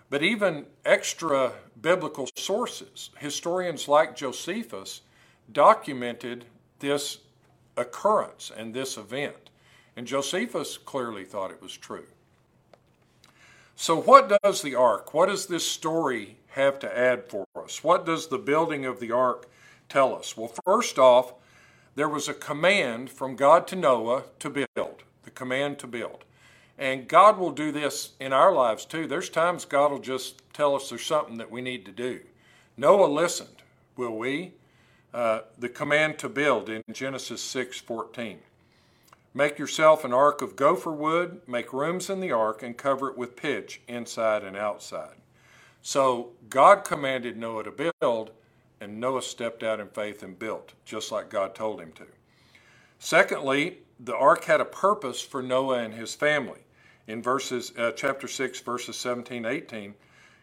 But 0.09 0.23
even 0.23 0.67
extra 0.85 1.53
biblical 1.81 2.29
sources, 2.37 3.11
historians 3.19 3.87
like 3.87 4.17
Josephus, 4.17 5.03
documented 5.53 6.47
this 6.81 7.19
occurrence 7.77 8.51
and 8.55 8.75
this 8.75 8.97
event. 8.97 9.51
And 9.97 10.07
Josephus 10.07 10.79
clearly 10.79 11.25
thought 11.25 11.51
it 11.51 11.63
was 11.63 11.77
true. 11.77 12.07
So, 13.77 14.01
what 14.01 14.41
does 14.43 14.63
the 14.63 14.75
ark, 14.75 15.15
what 15.15 15.27
does 15.27 15.47
this 15.47 15.67
story 15.67 16.37
have 16.49 16.79
to 16.81 16.99
add 16.99 17.29
for 17.29 17.47
us? 17.57 17.83
What 17.83 18.05
does 18.05 18.27
the 18.27 18.39
building 18.39 18.85
of 18.85 19.01
the 19.01 19.13
ark 19.13 19.49
tell 19.89 20.15
us? 20.15 20.37
Well, 20.37 20.53
first 20.65 20.99
off, 20.99 21.33
there 21.95 22.09
was 22.09 22.29
a 22.29 22.35
command 22.35 23.11
from 23.11 23.37
God 23.37 23.67
to 23.69 23.77
Noah 23.77 24.25
to 24.41 24.51
build 24.51 25.05
the 25.31 25.39
command 25.39 25.79
to 25.79 25.87
build. 25.87 26.25
And 26.77 27.07
God 27.07 27.39
will 27.39 27.53
do 27.53 27.71
this 27.71 28.13
in 28.19 28.33
our 28.33 28.53
lives 28.53 28.85
too. 28.85 29.07
There's 29.07 29.29
times 29.29 29.65
God 29.65 29.93
will 29.93 30.01
just 30.01 30.43
tell 30.53 30.75
us 30.75 30.89
there's 30.89 31.05
something 31.05 31.39
that 31.39 31.51
we 31.51 31.61
need 31.61 31.85
to 31.87 31.93
do. 31.93 32.21
Noah 32.77 33.07
listened. 33.07 33.63
Will 33.97 34.17
we? 34.17 34.55
Uh, 35.13 35.41
the 35.59 35.69
command 35.69 36.19
to 36.19 36.29
build 36.29 36.69
in 36.69 36.83
Genesis 36.93 37.43
6:14. 37.43 38.39
Make 39.35 39.59
yourself 39.59 40.05
an 40.05 40.13
ark 40.13 40.43
of 40.43 40.57
gopher 40.57 40.91
wood, 40.91 41.43
make 41.47 41.73
rooms 41.73 42.11
in 42.11 42.21
the 42.21 42.33
ark, 42.33 42.63
and 42.63 42.77
cover 42.77 43.11
it 43.11 43.17
with 43.17 43.37
pitch 43.37 43.81
inside 43.87 44.43
and 44.43 44.57
outside. 44.57 45.17
So 45.83 46.33
God 46.49 46.85
commanded 46.85 47.37
Noah 47.37 47.65
to 47.65 47.93
build, 48.01 48.33
and 48.81 48.99
Noah 48.99 49.23
stepped 49.23 49.63
out 49.63 49.79
in 49.79 49.89
faith 49.89 50.23
and 50.23 50.39
built, 50.39 50.73
just 50.85 51.13
like 51.13 51.31
God 51.31 51.55
told 51.55 51.81
him 51.81 51.93
to. 51.93 52.07
Secondly, 52.99 53.79
the 54.03 54.17
ark 54.17 54.45
had 54.45 54.61
a 54.61 54.65
purpose 54.65 55.21
for 55.21 55.43
Noah 55.43 55.79
and 55.79 55.95
his 55.95 56.15
family. 56.15 56.61
In 57.07 57.23
verses 57.23 57.73
uh, 57.77 57.93
chapter 57.93 58.29
6 58.29 58.61
verses 58.61 58.97
17 58.97 59.45
18, 59.45 59.95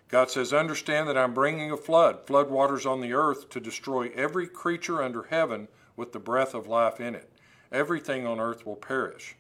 God 0.10 0.30
says, 0.30 0.54
"Understand 0.54 1.08
that 1.08 1.18
I'm 1.18 1.34
bringing 1.34 1.72
a 1.72 1.78
flood, 1.78 2.26
flood 2.28 2.50
waters 2.50 2.86
on 2.86 3.02
the 3.02 3.14
earth 3.14 3.50
to 3.50 3.60
destroy 3.60 4.12
every 4.16 4.48
creature 4.48 5.02
under 5.02 5.24
heaven 5.24 5.68
with 5.96 6.12
the 6.12 6.20
breath 6.20 6.54
of 6.54 6.68
life 6.68 7.00
in 7.00 7.16
it. 7.16 7.32
Everything 7.72 8.26
on 8.26 8.40
earth 8.40 8.66
will 8.66 8.76
perish." 8.76 9.36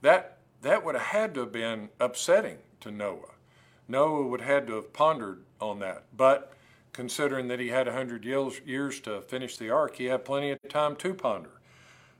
That 0.00 0.38
that 0.62 0.84
would 0.84 0.94
have 0.94 1.06
had 1.08 1.34
to 1.34 1.40
have 1.40 1.52
been 1.52 1.90
upsetting 2.00 2.58
to 2.80 2.90
Noah. 2.90 3.34
Noah 3.88 4.26
would 4.26 4.40
have 4.40 4.48
had 4.48 4.66
to 4.68 4.74
have 4.76 4.92
pondered 4.92 5.44
on 5.60 5.78
that. 5.80 6.04
But 6.16 6.52
considering 6.92 7.48
that 7.48 7.60
he 7.60 7.68
had 7.68 7.86
100 7.86 8.24
years 8.24 9.00
to 9.00 9.20
finish 9.22 9.56
the 9.56 9.70
ark, 9.70 9.96
he 9.96 10.06
had 10.06 10.24
plenty 10.24 10.50
of 10.50 10.58
time 10.68 10.96
to 10.96 11.12
ponder. 11.12 11.50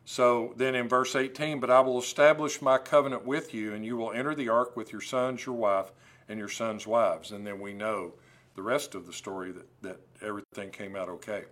So 0.05 0.53
then 0.57 0.75
in 0.75 0.89
verse 0.89 1.17
18, 1.17 1.61
but 1.61 1.71
I 1.71 1.81
will 1.81 1.99
establish 1.99 2.61
my 2.61 2.79
covenant 2.79 3.25
with 3.25 3.55
you, 3.55 3.73
and 3.73 3.85
you 3.85 3.97
will 3.97 4.13
enter 4.13 4.35
the 4.35 4.51
ark 4.51 4.77
with 4.77 4.93
your 4.93 5.01
sons, 5.01 5.47
your 5.47 5.55
wife, 5.55 5.93
and 6.29 6.39
your 6.39 6.49
sons' 6.49 6.87
wives. 6.87 7.33
And 7.33 7.47
then 7.47 7.61
we 7.61 7.73
know 7.73 8.13
the 8.55 8.63
rest 8.63 8.95
of 8.95 9.07
the 9.07 9.13
story 9.13 9.53
that, 9.53 9.83
that 9.83 10.01
everything 10.23 10.71
came 10.71 10.95
out 10.95 11.09
okay. 11.09 11.45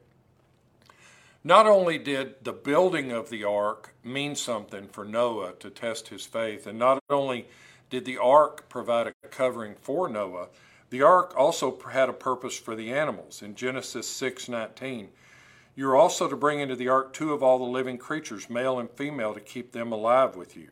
Not 1.45 1.67
only 1.67 1.99
did 1.99 2.45
the 2.45 2.53
building 2.53 3.11
of 3.11 3.29
the 3.29 3.43
ark 3.43 3.95
mean 4.05 4.37
something 4.37 4.87
for 4.87 5.05
Noah 5.05 5.55
to 5.59 5.71
test 5.71 6.09
his 6.09 6.25
faith, 6.25 6.67
and 6.67 6.79
not 6.79 7.03
only 7.11 7.49
did 7.91 8.05
the 8.05 8.19
ark 8.19 8.69
provide 8.69 9.09
a 9.09 9.29
covering 9.29 9.75
for 9.81 10.09
Noah, 10.09 10.49
the 10.91 11.03
ark 11.03 11.35
also 11.37 11.77
had 11.91 12.09
a 12.09 12.13
purpose 12.13 12.57
for 12.57 12.77
the 12.77 12.93
animals. 12.93 13.43
In 13.43 13.57
Genesis 13.57 14.09
6:19, 14.09 15.09
you 15.75 15.89
are 15.89 15.97
also 15.97 16.29
to 16.29 16.37
bring 16.37 16.61
into 16.61 16.77
the 16.77 16.89
ark 16.89 17.13
two 17.13 17.33
of 17.33 17.43
all 17.43 17.59
the 17.59 17.65
living 17.65 17.99
creatures, 17.99 18.51
male 18.51 18.79
and 18.79 18.91
female, 18.91 19.33
to 19.35 19.41
keep 19.41 19.73
them 19.73 19.93
alive 19.93 20.37
with 20.37 20.57
you. 20.57 20.69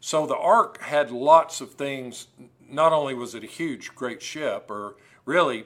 So 0.00 0.26
the 0.26 0.36
ark 0.36 0.82
had 0.82 1.10
lots 1.10 1.60
of 1.60 1.72
things. 1.74 2.28
Not 2.68 2.92
only 2.92 3.14
was 3.14 3.34
it 3.34 3.42
a 3.42 3.48
huge, 3.48 3.94
great 3.94 4.22
ship, 4.22 4.70
or 4.70 4.96
really 5.24 5.64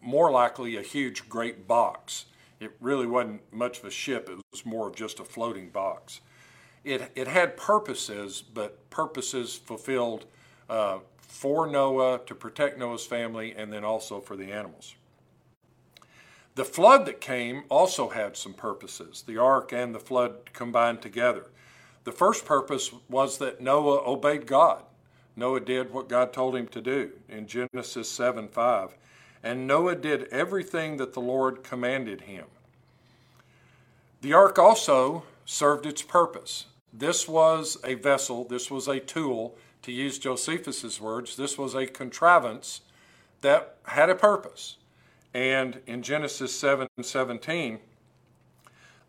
more 0.00 0.30
likely 0.30 0.76
a 0.76 0.82
huge, 0.82 1.28
great 1.28 1.68
box. 1.68 2.26
It 2.58 2.72
really 2.80 3.06
wasn't 3.06 3.52
much 3.52 3.78
of 3.80 3.84
a 3.84 3.90
ship, 3.90 4.28
it 4.30 4.40
was 4.50 4.64
more 4.64 4.88
of 4.88 4.96
just 4.96 5.20
a 5.20 5.24
floating 5.24 5.68
box. 5.68 6.20
It, 6.84 7.10
it 7.14 7.28
had 7.28 7.56
purposes, 7.56 8.42
but 8.42 8.88
purposes 8.90 9.54
fulfilled 9.54 10.24
uh, 10.70 11.00
for 11.18 11.66
Noah, 11.66 12.20
to 12.26 12.34
protect 12.34 12.78
Noah's 12.78 13.04
family, 13.04 13.54
and 13.56 13.72
then 13.72 13.84
also 13.84 14.20
for 14.20 14.36
the 14.36 14.52
animals. 14.52 14.94
The 16.56 16.64
flood 16.64 17.04
that 17.04 17.20
came 17.20 17.64
also 17.68 18.08
had 18.08 18.34
some 18.34 18.54
purposes. 18.54 19.22
The 19.26 19.36
ark 19.36 19.74
and 19.74 19.94
the 19.94 20.00
flood 20.00 20.54
combined 20.54 21.02
together. 21.02 21.44
The 22.04 22.12
first 22.12 22.46
purpose 22.46 22.90
was 23.10 23.36
that 23.38 23.60
Noah 23.60 24.02
obeyed 24.08 24.46
God. 24.46 24.82
Noah 25.36 25.60
did 25.60 25.92
what 25.92 26.08
God 26.08 26.32
told 26.32 26.56
him 26.56 26.66
to 26.68 26.80
do 26.80 27.12
in 27.28 27.46
Genesis 27.46 28.08
7 28.08 28.48
5. 28.48 28.96
And 29.42 29.66
Noah 29.66 29.96
did 29.96 30.28
everything 30.28 30.96
that 30.96 31.12
the 31.12 31.20
Lord 31.20 31.62
commanded 31.62 32.22
him. 32.22 32.46
The 34.22 34.32
ark 34.32 34.58
also 34.58 35.24
served 35.44 35.84
its 35.84 36.00
purpose. 36.00 36.64
This 36.90 37.28
was 37.28 37.76
a 37.84 37.94
vessel, 37.94 38.44
this 38.44 38.70
was 38.70 38.88
a 38.88 38.98
tool, 38.98 39.56
to 39.82 39.92
use 39.92 40.18
Josephus's 40.18 41.02
words, 41.02 41.36
this 41.36 41.58
was 41.58 41.74
a 41.74 41.86
contrivance 41.86 42.80
that 43.42 43.76
had 43.84 44.08
a 44.08 44.14
purpose. 44.14 44.78
And 45.36 45.82
in 45.86 46.02
Genesis 46.02 46.58
7 46.58 46.88
17, 47.02 47.78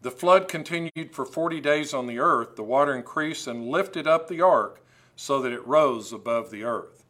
the 0.01 0.11
flood 0.11 0.49
continued 0.49 1.13
for 1.13 1.25
40 1.25 1.61
days 1.61 1.93
on 1.93 2.05
the 2.05 2.19
earth. 2.19 2.57
The 2.57 2.63
water 2.63 2.93
increased 2.93 3.47
and 3.47 3.69
lifted 3.69 4.07
up 4.07 4.27
the 4.27 4.41
ark 4.41 4.83
so 5.15 5.41
that 5.41 5.53
it 5.53 5.65
rose 5.65 6.11
above 6.11 6.51
the 6.51 6.65
earth. 6.65 7.05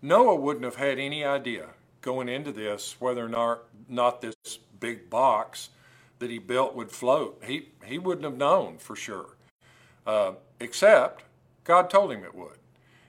Noah 0.00 0.36
wouldn't 0.36 0.64
have 0.64 0.76
had 0.76 1.00
any 1.00 1.24
idea 1.24 1.70
going 2.02 2.28
into 2.28 2.52
this 2.52 3.00
whether 3.00 3.24
or 3.24 3.28
not, 3.28 3.62
not 3.88 4.20
this 4.20 4.36
big 4.78 5.10
box 5.10 5.70
that 6.20 6.30
he 6.30 6.38
built 6.38 6.76
would 6.76 6.92
float. 6.92 7.42
He, 7.44 7.70
he 7.84 7.98
wouldn't 7.98 8.24
have 8.24 8.36
known 8.36 8.78
for 8.78 8.94
sure, 8.94 9.36
uh, 10.06 10.34
except 10.60 11.24
God 11.64 11.90
told 11.90 12.12
him 12.12 12.22
it 12.22 12.36
would. 12.36 12.58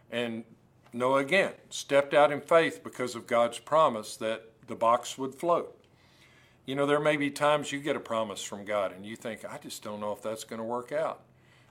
And 0.10 0.46
Noah 0.94 1.20
again 1.20 1.54
stepped 1.70 2.16
out 2.16 2.32
in 2.32 2.42
faith 2.42 2.84
because 2.84 3.14
of 3.14 3.28
God's 3.28 3.60
promise 3.60 4.18
that 4.18 4.50
the 4.74 4.80
box 4.80 5.20
would 5.20 5.36
float. 5.36 5.78
You 6.66 6.74
know, 6.74 6.88
there 6.88 7.00
may 7.00 7.16
be 7.16 7.30
times 7.30 7.72
you 7.72 7.80
get 7.80 7.96
a 7.96 8.00
promise 8.00 8.42
from 8.42 8.66
God 8.66 8.92
and 8.92 9.06
you 9.06 9.16
think, 9.16 9.46
I 9.48 9.60
just 9.60 9.84
don't 9.84 10.00
know 10.00 10.12
if 10.14 10.24
that's 10.24 10.44
going 10.44 10.58
to 10.58 10.66
work 10.66 10.92
out. 10.92 11.22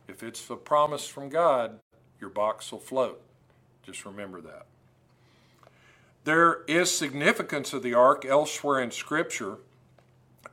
If 0.07 0.23
it's 0.23 0.49
a 0.51 0.55
promise 0.55 1.09
from 1.09 1.29
God, 1.29 1.81
your 2.21 2.31
box 2.31 2.71
will 2.71 2.79
float. 2.79 3.21
Just 3.83 4.05
remember 4.05 4.41
that. 4.43 4.67
There 6.23 6.63
is 6.69 6.97
significance 6.97 7.73
of 7.73 7.83
the 7.83 7.95
ark 7.95 8.25
elsewhere 8.25 8.81
in 8.81 8.93
Scripture. 8.93 9.57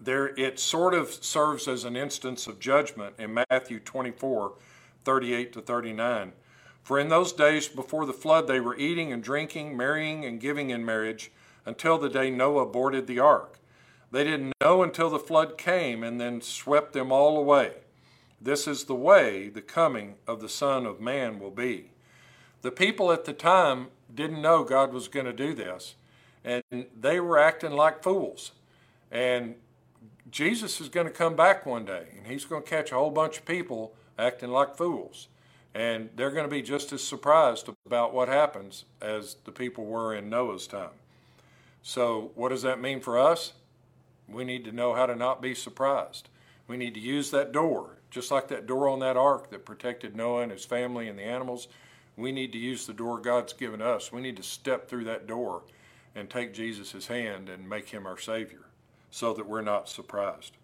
There, 0.02 0.30
it 0.30 0.60
sort 0.60 0.96
of 0.96 1.10
serves 1.10 1.68
as 1.68 1.84
an 1.84 1.96
instance 1.96 2.48
of 2.48 2.60
judgment 2.60 3.14
in 3.20 3.40
Matthew 3.52 3.80
24, 3.80 4.54
38 5.06 5.54
to 5.54 5.62
39. 5.62 6.32
For 6.82 6.98
in 6.98 7.10
those 7.10 7.32
days 7.32 7.68
before 7.68 8.08
the 8.08 8.14
flood, 8.14 8.48
they 8.48 8.60
were 8.60 8.76
eating 8.76 9.14
and 9.14 9.22
drinking, 9.22 9.78
marrying 9.78 10.26
and 10.26 10.42
giving 10.42 10.72
in 10.72 10.84
marriage 10.84 11.32
until 11.70 12.00
the 12.00 12.10
day 12.10 12.32
Noah 12.32 12.66
boarded 12.66 13.06
the 13.06 13.20
ark. 13.20 13.60
They 14.12 14.24
didn't 14.24 14.54
know 14.60 14.82
until 14.82 15.12
the 15.12 15.20
flood 15.20 15.56
came 15.56 16.04
and 16.04 16.20
then 16.20 16.42
swept 16.42 16.94
them 16.94 17.12
all 17.12 17.38
away. 17.38 17.74
This 18.42 18.68
is 18.68 18.86
the 18.86 18.96
way 18.96 19.50
the 19.50 19.62
coming 19.62 20.16
of 20.28 20.42
the 20.42 20.50
Son 20.50 20.88
of 20.88 21.00
Man 21.00 21.40
will 21.40 21.52
be. 21.52 21.92
The 22.64 22.72
people 22.72 23.12
at 23.12 23.26
the 23.26 23.34
time 23.34 23.90
didn't 24.14 24.42
know 24.42 24.64
God 24.64 24.92
was 24.92 25.08
going 25.08 25.28
to 25.28 25.34
do 25.34 25.54
this, 25.54 25.94
and 26.44 26.64
they 27.00 27.20
were 27.20 27.38
acting 27.38 27.74
like 27.74 28.02
fools. 28.02 28.54
And 29.12 29.54
Jesus 30.32 30.82
is 30.82 30.90
going 30.90 31.06
to 31.06 31.14
come 31.14 31.36
back 31.36 31.68
one 31.68 31.86
day, 31.86 32.08
and 32.18 32.26
he's 32.26 32.46
going 32.46 32.64
to 32.64 32.70
catch 32.70 32.92
a 32.92 32.96
whole 32.96 33.12
bunch 33.12 33.38
of 33.38 33.46
people 33.46 33.94
acting 34.18 34.50
like 34.50 34.76
fools. 34.76 35.28
And 35.76 36.10
they're 36.16 36.32
going 36.32 36.50
to 36.50 36.52
be 36.52 36.64
just 36.64 36.92
as 36.94 37.04
surprised 37.04 37.70
about 37.86 38.12
what 38.12 38.28
happens 38.28 38.86
as 39.00 39.36
the 39.46 39.52
people 39.52 39.86
were 39.86 40.16
in 40.16 40.30
Noah's 40.30 40.66
time. 40.66 40.99
So, 41.82 42.32
what 42.36 42.50
does 42.50 42.62
that 42.64 42.82
mean 42.82 43.00
for 43.00 43.18
us? 43.18 43.54
We 44.28 44.44
need 44.44 44.66
to 44.66 44.72
know 44.72 44.94
how 44.94 45.06
to 45.06 45.16
not 45.16 45.42
be 45.42 45.56
surprised. 45.56 46.30
We 46.68 46.78
need 46.78 46.94
to 46.94 47.00
use 47.00 47.32
that 47.32 47.52
door, 47.52 47.98
just 48.12 48.32
like 48.32 48.48
that 48.50 48.68
door 48.68 48.88
on 48.88 49.00
that 49.00 49.18
ark 49.18 49.50
that 49.50 49.66
protected 49.66 50.16
Noah 50.16 50.44
and 50.44 50.52
his 50.52 50.66
family 50.66 51.08
and 51.08 51.18
the 51.18 51.24
animals. 51.24 51.68
We 52.16 52.32
need 52.32 52.52
to 52.52 52.60
use 52.60 52.86
the 52.86 52.94
door 52.94 53.20
God's 53.20 53.54
given 53.54 53.82
us. 53.82 54.12
We 54.12 54.22
need 54.22 54.38
to 54.38 54.44
step 54.44 54.88
through 54.88 55.06
that 55.06 55.26
door 55.26 55.64
and 56.14 56.30
take 56.30 56.54
Jesus' 56.54 57.08
hand 57.08 57.50
and 57.50 57.68
make 57.68 57.90
him 57.90 58.06
our 58.06 58.18
Savior 58.18 58.66
so 59.10 59.34
that 59.34 59.48
we're 59.48 59.62
not 59.62 59.90
surprised. 59.90 60.58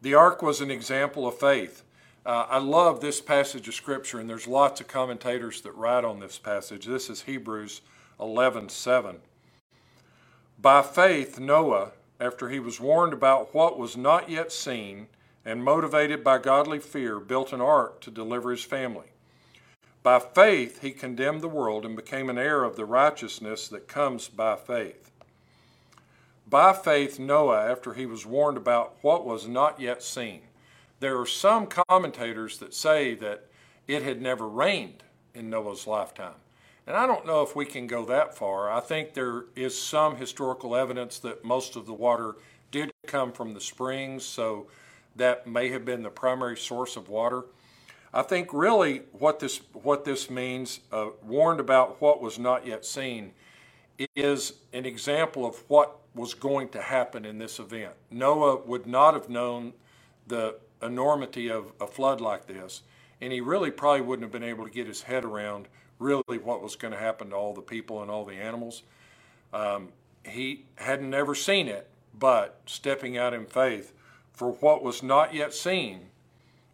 The 0.00 0.14
ark 0.14 0.42
was 0.42 0.60
an 0.60 0.70
example 0.70 1.26
of 1.26 1.38
faith. 1.38 1.82
Uh, 2.24 2.46
I 2.48 2.58
love 2.58 3.00
this 3.00 3.20
passage 3.20 3.68
of 3.68 3.74
Scripture, 3.74 4.18
and 4.18 4.30
there's 4.30 4.46
lots 4.46 4.80
of 4.80 4.88
commentators 4.88 5.60
that 5.62 5.74
write 5.74 6.04
on 6.04 6.20
this 6.20 6.38
passage. 6.38 6.86
This 6.86 7.10
is 7.10 7.22
Hebrews 7.22 7.82
11:7. 8.20 9.20
By 10.58 10.82
faith 10.82 11.38
Noah, 11.38 11.92
after 12.20 12.48
he 12.48 12.60
was 12.60 12.80
warned 12.80 13.12
about 13.12 13.54
what 13.54 13.78
was 13.78 13.96
not 13.96 14.30
yet 14.30 14.52
seen 14.52 15.08
and 15.44 15.62
motivated 15.62 16.24
by 16.24 16.38
godly 16.38 16.78
fear, 16.78 17.20
built 17.20 17.52
an 17.52 17.60
ark 17.60 18.00
to 18.00 18.10
deliver 18.10 18.50
his 18.50 18.64
family. 18.64 19.08
By 20.02 20.20
faith 20.20 20.80
he 20.80 20.92
condemned 20.92 21.40
the 21.40 21.48
world 21.48 21.84
and 21.84 21.96
became 21.96 22.30
an 22.30 22.38
heir 22.38 22.62
of 22.64 22.76
the 22.76 22.84
righteousness 22.84 23.68
that 23.68 23.88
comes 23.88 24.28
by 24.28 24.56
faith. 24.56 25.10
By 26.46 26.72
faith 26.72 27.18
Noah, 27.18 27.70
after 27.70 27.94
he 27.94 28.06
was 28.06 28.26
warned 28.26 28.56
about 28.56 28.96
what 29.00 29.24
was 29.24 29.48
not 29.48 29.80
yet 29.80 30.02
seen. 30.02 30.42
There 31.00 31.18
are 31.18 31.26
some 31.26 31.66
commentators 31.66 32.58
that 32.58 32.74
say 32.74 33.14
that 33.16 33.48
it 33.88 34.02
had 34.02 34.22
never 34.22 34.48
rained 34.48 35.02
in 35.34 35.50
Noah's 35.50 35.86
lifetime. 35.86 36.34
And 36.86 36.96
I 36.96 37.06
don't 37.06 37.26
know 37.26 37.42
if 37.42 37.56
we 37.56 37.64
can 37.64 37.86
go 37.86 38.04
that 38.06 38.36
far. 38.36 38.70
I 38.70 38.80
think 38.80 39.14
there 39.14 39.46
is 39.56 39.80
some 39.80 40.16
historical 40.16 40.76
evidence 40.76 41.18
that 41.20 41.44
most 41.44 41.76
of 41.76 41.86
the 41.86 41.94
water 41.94 42.36
did 42.70 42.90
come 43.06 43.32
from 43.32 43.54
the 43.54 43.60
springs, 43.60 44.24
so 44.24 44.66
that 45.16 45.46
may 45.46 45.70
have 45.70 45.84
been 45.84 46.02
the 46.02 46.10
primary 46.10 46.56
source 46.56 46.96
of 46.96 47.08
water. 47.08 47.44
I 48.12 48.22
think 48.22 48.52
really 48.52 49.02
what 49.12 49.40
this 49.40 49.60
what 49.72 50.04
this 50.04 50.28
means, 50.30 50.80
uh, 50.92 51.08
warned 51.22 51.60
about 51.60 52.00
what 52.00 52.20
was 52.20 52.38
not 52.38 52.66
yet 52.66 52.84
seen, 52.84 53.32
is 54.14 54.52
an 54.72 54.84
example 54.84 55.46
of 55.46 55.56
what 55.68 55.96
was 56.14 56.34
going 56.34 56.68
to 56.70 56.82
happen 56.82 57.24
in 57.24 57.38
this 57.38 57.58
event. 57.58 57.94
Noah 58.10 58.60
would 58.66 58.86
not 58.86 59.14
have 59.14 59.28
known 59.28 59.72
the 60.26 60.58
enormity 60.82 61.50
of 61.50 61.72
a 61.80 61.86
flood 61.86 62.20
like 62.20 62.46
this, 62.46 62.82
and 63.20 63.32
he 63.32 63.40
really 63.40 63.70
probably 63.70 64.02
wouldn't 64.02 64.24
have 64.24 64.32
been 64.32 64.48
able 64.48 64.64
to 64.64 64.70
get 64.70 64.86
his 64.86 65.02
head 65.02 65.24
around 65.24 65.66
really 65.98 66.38
what 66.38 66.62
was 66.62 66.76
going 66.76 66.92
to 66.92 66.98
happen 66.98 67.30
to 67.30 67.36
all 67.36 67.54
the 67.54 67.62
people 67.62 68.02
and 68.02 68.10
all 68.10 68.24
the 68.24 68.34
animals. 68.34 68.82
Um, 69.52 69.88
he 70.24 70.64
had 70.76 71.02
never 71.02 71.34
seen 71.34 71.68
it, 71.68 71.88
but 72.18 72.60
stepping 72.66 73.16
out 73.16 73.34
in 73.34 73.46
faith 73.46 73.92
for 74.32 74.52
what 74.52 74.82
was 74.82 75.02
not 75.02 75.34
yet 75.34 75.54
seen, 75.54 76.08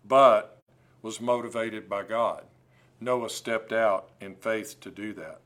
but 0.05 0.59
was 1.03 1.21
motivated 1.21 1.89
by 1.89 2.03
God. 2.03 2.45
Noah 3.01 3.31
stepped 3.31 3.73
out 3.73 4.11
in 4.21 4.35
faith 4.35 4.79
to 4.81 4.91
do 4.91 5.13
that. 5.15 5.41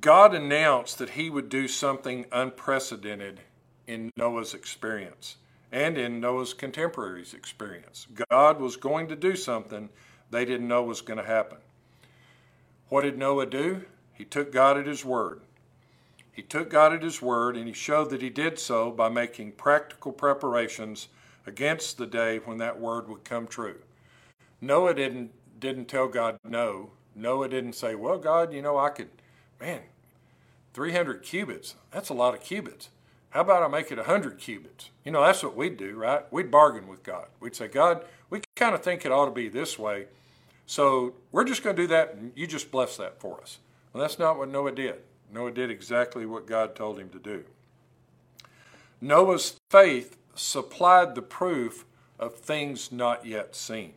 God 0.00 0.34
announced 0.34 0.98
that 0.98 1.10
he 1.10 1.30
would 1.30 1.48
do 1.48 1.68
something 1.68 2.26
unprecedented 2.32 3.40
in 3.86 4.10
Noah's 4.16 4.54
experience 4.54 5.36
and 5.70 5.98
in 5.98 6.20
Noah's 6.20 6.54
contemporaries' 6.54 7.34
experience. 7.34 8.06
God 8.30 8.60
was 8.60 8.76
going 8.76 9.08
to 9.08 9.16
do 9.16 9.36
something 9.36 9.88
they 10.30 10.44
didn't 10.44 10.68
know 10.68 10.82
was 10.82 11.00
going 11.00 11.18
to 11.18 11.24
happen. 11.24 11.58
What 12.88 13.02
did 13.02 13.18
Noah 13.18 13.46
do? 13.46 13.84
He 14.12 14.24
took 14.24 14.52
God 14.52 14.78
at 14.78 14.86
his 14.86 15.04
word. 15.04 15.40
He 16.32 16.42
took 16.42 16.68
God 16.68 16.92
at 16.92 17.02
his 17.02 17.22
word 17.22 17.56
and 17.56 17.66
he 17.66 17.72
showed 17.72 18.10
that 18.10 18.22
he 18.22 18.30
did 18.30 18.58
so 18.58 18.90
by 18.90 19.08
making 19.08 19.52
practical 19.52 20.12
preparations 20.12 21.08
against 21.46 21.96
the 21.96 22.06
day 22.06 22.38
when 22.38 22.58
that 22.58 22.80
word 22.80 23.08
would 23.08 23.24
come 23.24 23.46
true. 23.46 23.80
Noah 24.60 24.94
didn't 24.94 25.32
didn't 25.60 25.86
tell 25.86 26.08
God 26.08 26.38
no. 26.44 26.90
Noah 27.14 27.48
didn't 27.48 27.74
say, 27.74 27.94
"Well, 27.94 28.18
God, 28.18 28.52
you 28.52 28.62
know, 28.62 28.76
I 28.76 28.90
could 28.90 29.10
man, 29.60 29.82
300 30.72 31.22
cubits. 31.22 31.76
That's 31.90 32.08
a 32.08 32.14
lot 32.14 32.34
of 32.34 32.42
cubits. 32.42 32.90
How 33.34 33.40
about 33.40 33.64
I 33.64 33.68
make 33.68 33.90
it 33.90 33.98
100 33.98 34.38
cubits?" 34.38 34.90
You 35.04 35.10
know, 35.10 35.20
that's 35.20 35.42
what 35.42 35.56
we'd 35.56 35.76
do, 35.76 35.96
right? 35.96 36.32
We'd 36.32 36.52
bargain 36.52 36.86
with 36.86 37.02
God. 37.02 37.26
We'd 37.40 37.56
say, 37.56 37.66
"God, 37.66 38.06
we 38.30 38.42
kind 38.54 38.76
of 38.76 38.82
think 38.82 39.04
it 39.04 39.10
ought 39.10 39.24
to 39.24 39.32
be 39.32 39.48
this 39.48 39.76
way." 39.76 40.06
So 40.66 41.16
we're 41.32 41.44
just 41.44 41.64
going 41.64 41.74
to 41.74 41.82
do 41.82 41.88
that, 41.88 42.14
and 42.14 42.32
you 42.36 42.46
just 42.46 42.70
bless 42.70 42.96
that 42.96 43.20
for 43.20 43.40
us. 43.40 43.58
Well, 43.92 44.00
that's 44.00 44.20
not 44.20 44.38
what 44.38 44.48
Noah 44.48 44.70
did. 44.70 45.02
Noah 45.32 45.50
did 45.50 45.68
exactly 45.68 46.24
what 46.24 46.46
God 46.46 46.76
told 46.76 46.98
him 46.98 47.10
to 47.10 47.18
do. 47.18 47.44
Noah's 49.00 49.60
faith 49.68 50.16
supplied 50.36 51.16
the 51.16 51.22
proof 51.22 51.84
of 52.20 52.36
things 52.36 52.92
not 52.92 53.26
yet 53.26 53.56
seen. 53.56 53.94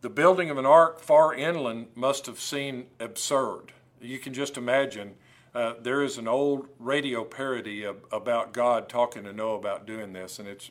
The 0.00 0.10
building 0.10 0.50
of 0.50 0.58
an 0.58 0.66
ark 0.66 0.98
far 0.98 1.32
inland 1.32 1.92
must 1.94 2.26
have 2.26 2.40
seemed 2.40 2.88
absurd. 2.98 3.72
You 4.00 4.18
can 4.18 4.34
just 4.34 4.56
imagine. 4.56 5.16
Uh, 5.54 5.74
there 5.82 6.02
is 6.02 6.16
an 6.16 6.26
old 6.26 6.66
radio 6.78 7.24
parody 7.24 7.84
of, 7.84 7.96
about 8.10 8.52
God 8.52 8.88
talking 8.88 9.24
to 9.24 9.32
Noah 9.32 9.58
about 9.58 9.86
doing 9.86 10.12
this, 10.14 10.38
and 10.38 10.48
it's, 10.48 10.70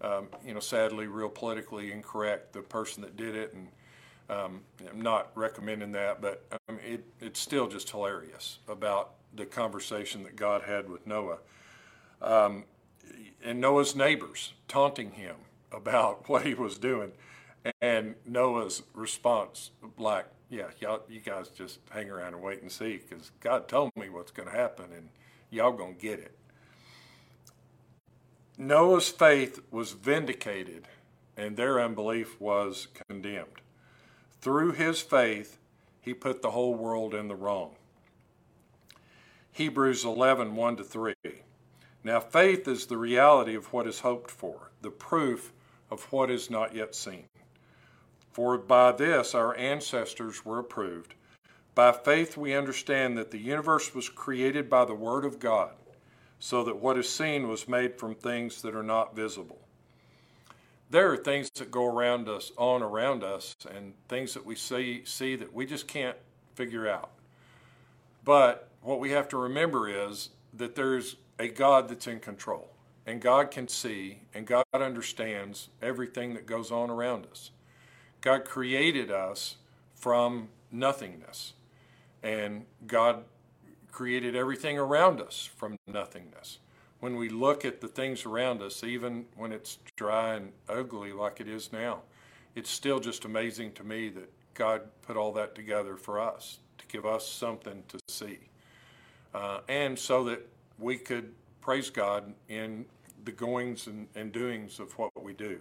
um, 0.00 0.28
you 0.44 0.52
know, 0.52 0.60
sadly 0.60 1.06
real 1.06 1.28
politically 1.28 1.92
incorrect. 1.92 2.52
The 2.52 2.62
person 2.62 3.02
that 3.02 3.16
did 3.16 3.36
it, 3.36 3.54
and 3.54 3.68
um, 4.28 4.62
I'm 4.90 5.00
not 5.00 5.30
recommending 5.36 5.92
that, 5.92 6.20
but 6.20 6.44
um, 6.68 6.78
it, 6.84 7.04
it's 7.20 7.38
still 7.38 7.68
just 7.68 7.90
hilarious 7.90 8.58
about 8.66 9.12
the 9.34 9.46
conversation 9.46 10.24
that 10.24 10.34
God 10.34 10.62
had 10.62 10.90
with 10.90 11.06
Noah. 11.06 11.38
Um, 12.20 12.64
and 13.44 13.60
Noah's 13.60 13.94
neighbors 13.94 14.54
taunting 14.66 15.12
him 15.12 15.36
about 15.72 16.28
what 16.28 16.44
he 16.44 16.54
was 16.54 16.78
doing. 16.78 17.12
And 17.80 18.14
Noah's 18.24 18.82
response, 18.94 19.70
like, 19.98 20.26
yeah, 20.48 20.68
y'all, 20.80 21.02
you 21.08 21.20
guys 21.20 21.48
just 21.48 21.80
hang 21.90 22.10
around 22.10 22.34
and 22.34 22.42
wait 22.42 22.62
and 22.62 22.70
see 22.70 22.98
because 22.98 23.32
God 23.40 23.68
told 23.68 23.90
me 23.96 24.08
what's 24.08 24.30
going 24.30 24.48
to 24.48 24.54
happen 24.54 24.86
and 24.94 25.08
y'all 25.50 25.72
going 25.72 25.96
to 25.96 26.00
get 26.00 26.20
it. 26.20 26.36
Noah's 28.58 29.08
faith 29.08 29.60
was 29.70 29.92
vindicated 29.92 30.86
and 31.36 31.56
their 31.56 31.80
unbelief 31.80 32.40
was 32.40 32.88
condemned. 33.08 33.60
Through 34.40 34.72
his 34.72 35.00
faith, 35.00 35.58
he 36.00 36.14
put 36.14 36.40
the 36.40 36.52
whole 36.52 36.74
world 36.74 37.14
in 37.14 37.28
the 37.28 37.34
wrong. 37.34 37.72
Hebrews 39.52 40.04
11, 40.04 40.54
1 40.54 40.76
to 40.76 40.84
3. 40.84 41.14
Now, 42.04 42.20
faith 42.20 42.68
is 42.68 42.86
the 42.86 42.96
reality 42.96 43.56
of 43.56 43.72
what 43.72 43.86
is 43.86 44.00
hoped 44.00 44.30
for, 44.30 44.70
the 44.82 44.90
proof 44.90 45.52
of 45.90 46.04
what 46.12 46.30
is 46.30 46.50
not 46.50 46.74
yet 46.74 46.94
seen. 46.94 47.24
For 48.36 48.58
by 48.58 48.92
this 48.92 49.34
our 49.34 49.56
ancestors 49.56 50.44
were 50.44 50.58
approved. 50.58 51.14
By 51.74 51.92
faith 51.92 52.36
we 52.36 52.54
understand 52.54 53.16
that 53.16 53.30
the 53.30 53.38
universe 53.38 53.94
was 53.94 54.10
created 54.10 54.68
by 54.68 54.84
the 54.84 54.94
Word 54.94 55.24
of 55.24 55.40
God, 55.40 55.72
so 56.38 56.62
that 56.64 56.76
what 56.76 56.98
is 56.98 57.08
seen 57.08 57.48
was 57.48 57.66
made 57.66 57.98
from 57.98 58.14
things 58.14 58.60
that 58.60 58.74
are 58.74 58.82
not 58.82 59.16
visible 59.16 59.60
there 60.90 61.12
are 61.12 61.16
things 61.16 61.50
that 61.50 61.70
go 61.70 61.84
around 61.84 62.28
us, 62.28 62.52
on 62.56 62.82
around 62.82 63.24
us, 63.24 63.56
and 63.74 63.94
things 64.08 64.34
that 64.34 64.46
we 64.46 64.54
see 64.54 65.02
see 65.04 65.34
that 65.36 65.52
we 65.52 65.66
just 65.66 65.88
can't 65.88 66.16
figure 66.54 66.88
out. 66.88 67.10
But 68.24 68.68
what 68.82 69.00
we 69.00 69.10
have 69.10 69.28
to 69.30 69.36
remember 69.36 69.88
is 69.88 70.30
that 70.54 70.74
there's 70.74 71.16
a 71.38 71.48
God 71.48 71.88
that's 71.88 72.06
in 72.06 72.20
control, 72.20 72.70
and 73.04 73.20
God 73.20 73.50
can 73.50 73.68
see, 73.68 74.20
and 74.32 74.46
God 74.46 74.64
understands 74.72 75.68
everything 75.82 76.34
that 76.34 76.46
goes 76.46 76.70
on 76.70 76.90
around 76.90 77.26
us. 77.30 77.50
God 78.26 78.44
created 78.44 79.08
us 79.12 79.54
from 79.94 80.48
nothingness, 80.72 81.52
and 82.24 82.64
God 82.84 83.22
created 83.92 84.34
everything 84.34 84.76
around 84.76 85.20
us 85.20 85.48
from 85.56 85.76
nothingness 85.86 86.58
when 86.98 87.14
we 87.14 87.28
look 87.28 87.64
at 87.64 87.80
the 87.80 87.86
things 87.86 88.26
around 88.26 88.62
us, 88.62 88.82
even 88.82 89.26
when 89.36 89.52
it's 89.52 89.78
dry 89.94 90.34
and 90.34 90.50
ugly 90.68 91.12
like 91.12 91.38
it 91.40 91.46
is 91.46 91.72
now, 91.72 92.00
it's 92.56 92.68
still 92.68 92.98
just 92.98 93.24
amazing 93.24 93.70
to 93.74 93.84
me 93.84 94.08
that 94.08 94.28
God 94.54 94.82
put 95.02 95.16
all 95.16 95.30
that 95.34 95.54
together 95.54 95.96
for 95.96 96.18
us 96.18 96.58
to 96.78 96.86
give 96.88 97.06
us 97.06 97.24
something 97.24 97.84
to 97.86 97.98
see. 98.08 98.40
Uh, 99.32 99.60
and 99.68 99.96
so 99.96 100.24
that 100.24 100.44
we 100.80 100.96
could 100.96 101.32
praise 101.60 101.90
God 101.90 102.34
in 102.48 102.86
the 103.24 103.30
goings 103.30 103.86
and, 103.86 104.08
and 104.16 104.32
doings 104.32 104.80
of 104.80 104.90
what 104.98 105.12
we 105.22 105.32
do. 105.32 105.60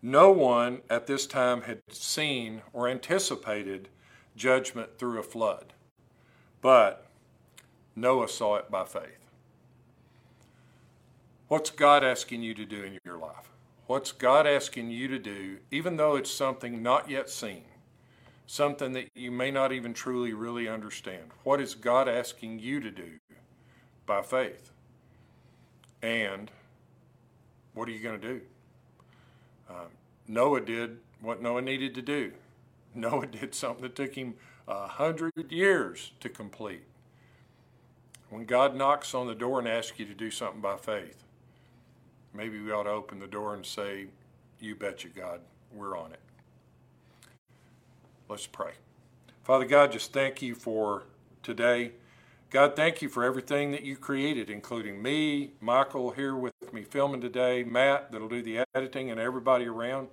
No 0.00 0.30
one 0.30 0.82
at 0.88 1.06
this 1.06 1.26
time 1.26 1.62
had 1.62 1.80
seen 1.90 2.62
or 2.72 2.88
anticipated 2.88 3.88
judgment 4.36 4.96
through 4.98 5.18
a 5.18 5.24
flood, 5.24 5.72
but 6.60 7.06
Noah 7.96 8.28
saw 8.28 8.56
it 8.56 8.70
by 8.70 8.84
faith. 8.84 9.18
What's 11.48 11.70
God 11.70 12.04
asking 12.04 12.42
you 12.42 12.54
to 12.54 12.64
do 12.64 12.84
in 12.84 12.98
your 13.04 13.18
life? 13.18 13.50
What's 13.86 14.12
God 14.12 14.46
asking 14.46 14.90
you 14.90 15.08
to 15.08 15.18
do, 15.18 15.58
even 15.70 15.96
though 15.96 16.14
it's 16.14 16.30
something 16.30 16.82
not 16.82 17.10
yet 17.10 17.28
seen, 17.30 17.64
something 18.46 18.92
that 18.92 19.08
you 19.14 19.32
may 19.32 19.50
not 19.50 19.72
even 19.72 19.94
truly, 19.94 20.32
really 20.32 20.68
understand? 20.68 21.30
What 21.42 21.60
is 21.60 21.74
God 21.74 22.06
asking 22.06 22.60
you 22.60 22.80
to 22.80 22.90
do 22.90 23.18
by 24.06 24.22
faith? 24.22 24.70
And 26.02 26.50
what 27.72 27.88
are 27.88 27.92
you 27.92 28.00
going 28.00 28.20
to 28.20 28.28
do? 28.28 28.40
Um, 29.68 29.86
Noah 30.26 30.60
did 30.60 30.98
what 31.20 31.42
Noah 31.42 31.62
needed 31.62 31.94
to 31.94 32.02
do. 32.02 32.32
Noah 32.94 33.26
did 33.26 33.54
something 33.54 33.82
that 33.82 33.96
took 33.96 34.14
him 34.14 34.34
a 34.66 34.86
hundred 34.86 35.32
years 35.50 36.12
to 36.20 36.28
complete. 36.28 36.82
When 38.30 38.44
God 38.44 38.76
knocks 38.76 39.14
on 39.14 39.26
the 39.26 39.34
door 39.34 39.58
and 39.58 39.68
asks 39.68 39.98
you 39.98 40.04
to 40.04 40.14
do 40.14 40.30
something 40.30 40.60
by 40.60 40.76
faith, 40.76 41.24
maybe 42.34 42.60
we 42.60 42.70
ought 42.70 42.82
to 42.82 42.90
open 42.90 43.18
the 43.20 43.26
door 43.26 43.54
and 43.54 43.64
say, 43.64 44.06
You 44.60 44.74
betcha, 44.74 45.08
God, 45.08 45.40
we're 45.72 45.96
on 45.96 46.12
it. 46.12 46.20
Let's 48.28 48.46
pray. 48.46 48.72
Father 49.44 49.64
God, 49.64 49.92
just 49.92 50.12
thank 50.12 50.42
you 50.42 50.54
for 50.54 51.04
today. 51.42 51.92
God, 52.50 52.76
thank 52.76 53.02
you 53.02 53.10
for 53.10 53.24
everything 53.24 53.72
that 53.72 53.82
you 53.82 53.96
created, 53.96 54.48
including 54.48 55.02
me, 55.02 55.52
Michael 55.60 56.12
here 56.12 56.34
with 56.34 56.54
me 56.72 56.82
filming 56.82 57.20
today, 57.20 57.62
Matt 57.62 58.10
that'll 58.10 58.28
do 58.28 58.42
the 58.42 58.64
editing, 58.74 59.10
and 59.10 59.20
everybody 59.20 59.66
around. 59.66 60.08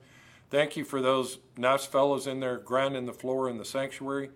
Thank 0.50 0.76
you 0.76 0.84
for 0.84 1.02
those 1.02 1.40
nice 1.58 1.86
fellows 1.86 2.28
in 2.28 2.42
there 2.42 2.58
grinding 2.58 3.06
the 3.06 3.14
floor 3.14 3.50
in 3.50 3.58
the 3.58 3.64
sanctuary. 3.64 4.32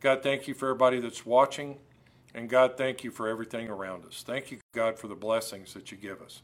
God, 0.00 0.22
thank 0.22 0.46
you 0.46 0.52
for 0.52 0.68
everybody 0.68 1.00
that's 1.00 1.24
watching. 1.24 1.78
And 2.34 2.50
God, 2.50 2.76
thank 2.76 3.02
you 3.02 3.10
for 3.10 3.28
everything 3.28 3.68
around 3.68 4.04
us. 4.04 4.22
Thank 4.26 4.50
you, 4.50 4.58
God, 4.74 4.98
for 4.98 5.08
the 5.08 5.14
blessings 5.14 5.72
that 5.74 5.90
you 5.90 5.96
give 5.96 6.20
us. 6.20 6.42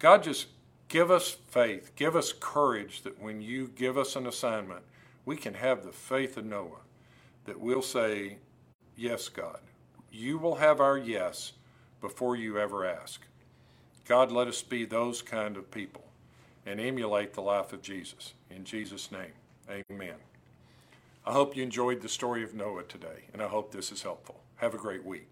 God, 0.00 0.24
just 0.24 0.48
give 0.88 1.10
us 1.10 1.30
faith, 1.48 1.92
give 1.94 2.16
us 2.16 2.32
courage 2.32 3.02
that 3.02 3.22
when 3.22 3.40
you 3.42 3.68
give 3.68 3.96
us 3.96 4.16
an 4.16 4.26
assignment, 4.26 4.82
we 5.24 5.36
can 5.36 5.54
have 5.54 5.84
the 5.84 5.92
faith 5.92 6.36
of 6.36 6.44
Noah 6.44 6.80
that 7.44 7.60
we'll 7.60 7.82
say, 7.82 8.38
Yes, 8.96 9.28
God. 9.28 9.60
You 10.10 10.38
will 10.38 10.56
have 10.56 10.80
our 10.80 10.96
yes 10.96 11.52
before 12.00 12.36
you 12.36 12.58
ever 12.58 12.84
ask. 12.84 13.22
God, 14.06 14.30
let 14.30 14.48
us 14.48 14.62
be 14.62 14.84
those 14.84 15.22
kind 15.22 15.56
of 15.56 15.70
people 15.70 16.04
and 16.64 16.80
emulate 16.80 17.34
the 17.34 17.42
life 17.42 17.72
of 17.72 17.82
Jesus. 17.82 18.34
In 18.50 18.64
Jesus' 18.64 19.10
name, 19.10 19.32
amen. 19.70 20.14
I 21.24 21.32
hope 21.32 21.56
you 21.56 21.62
enjoyed 21.62 22.02
the 22.02 22.08
story 22.08 22.44
of 22.44 22.54
Noah 22.54 22.84
today, 22.84 23.24
and 23.32 23.42
I 23.42 23.48
hope 23.48 23.72
this 23.72 23.90
is 23.90 24.02
helpful. 24.02 24.40
Have 24.56 24.74
a 24.74 24.78
great 24.78 25.04
week. 25.04 25.28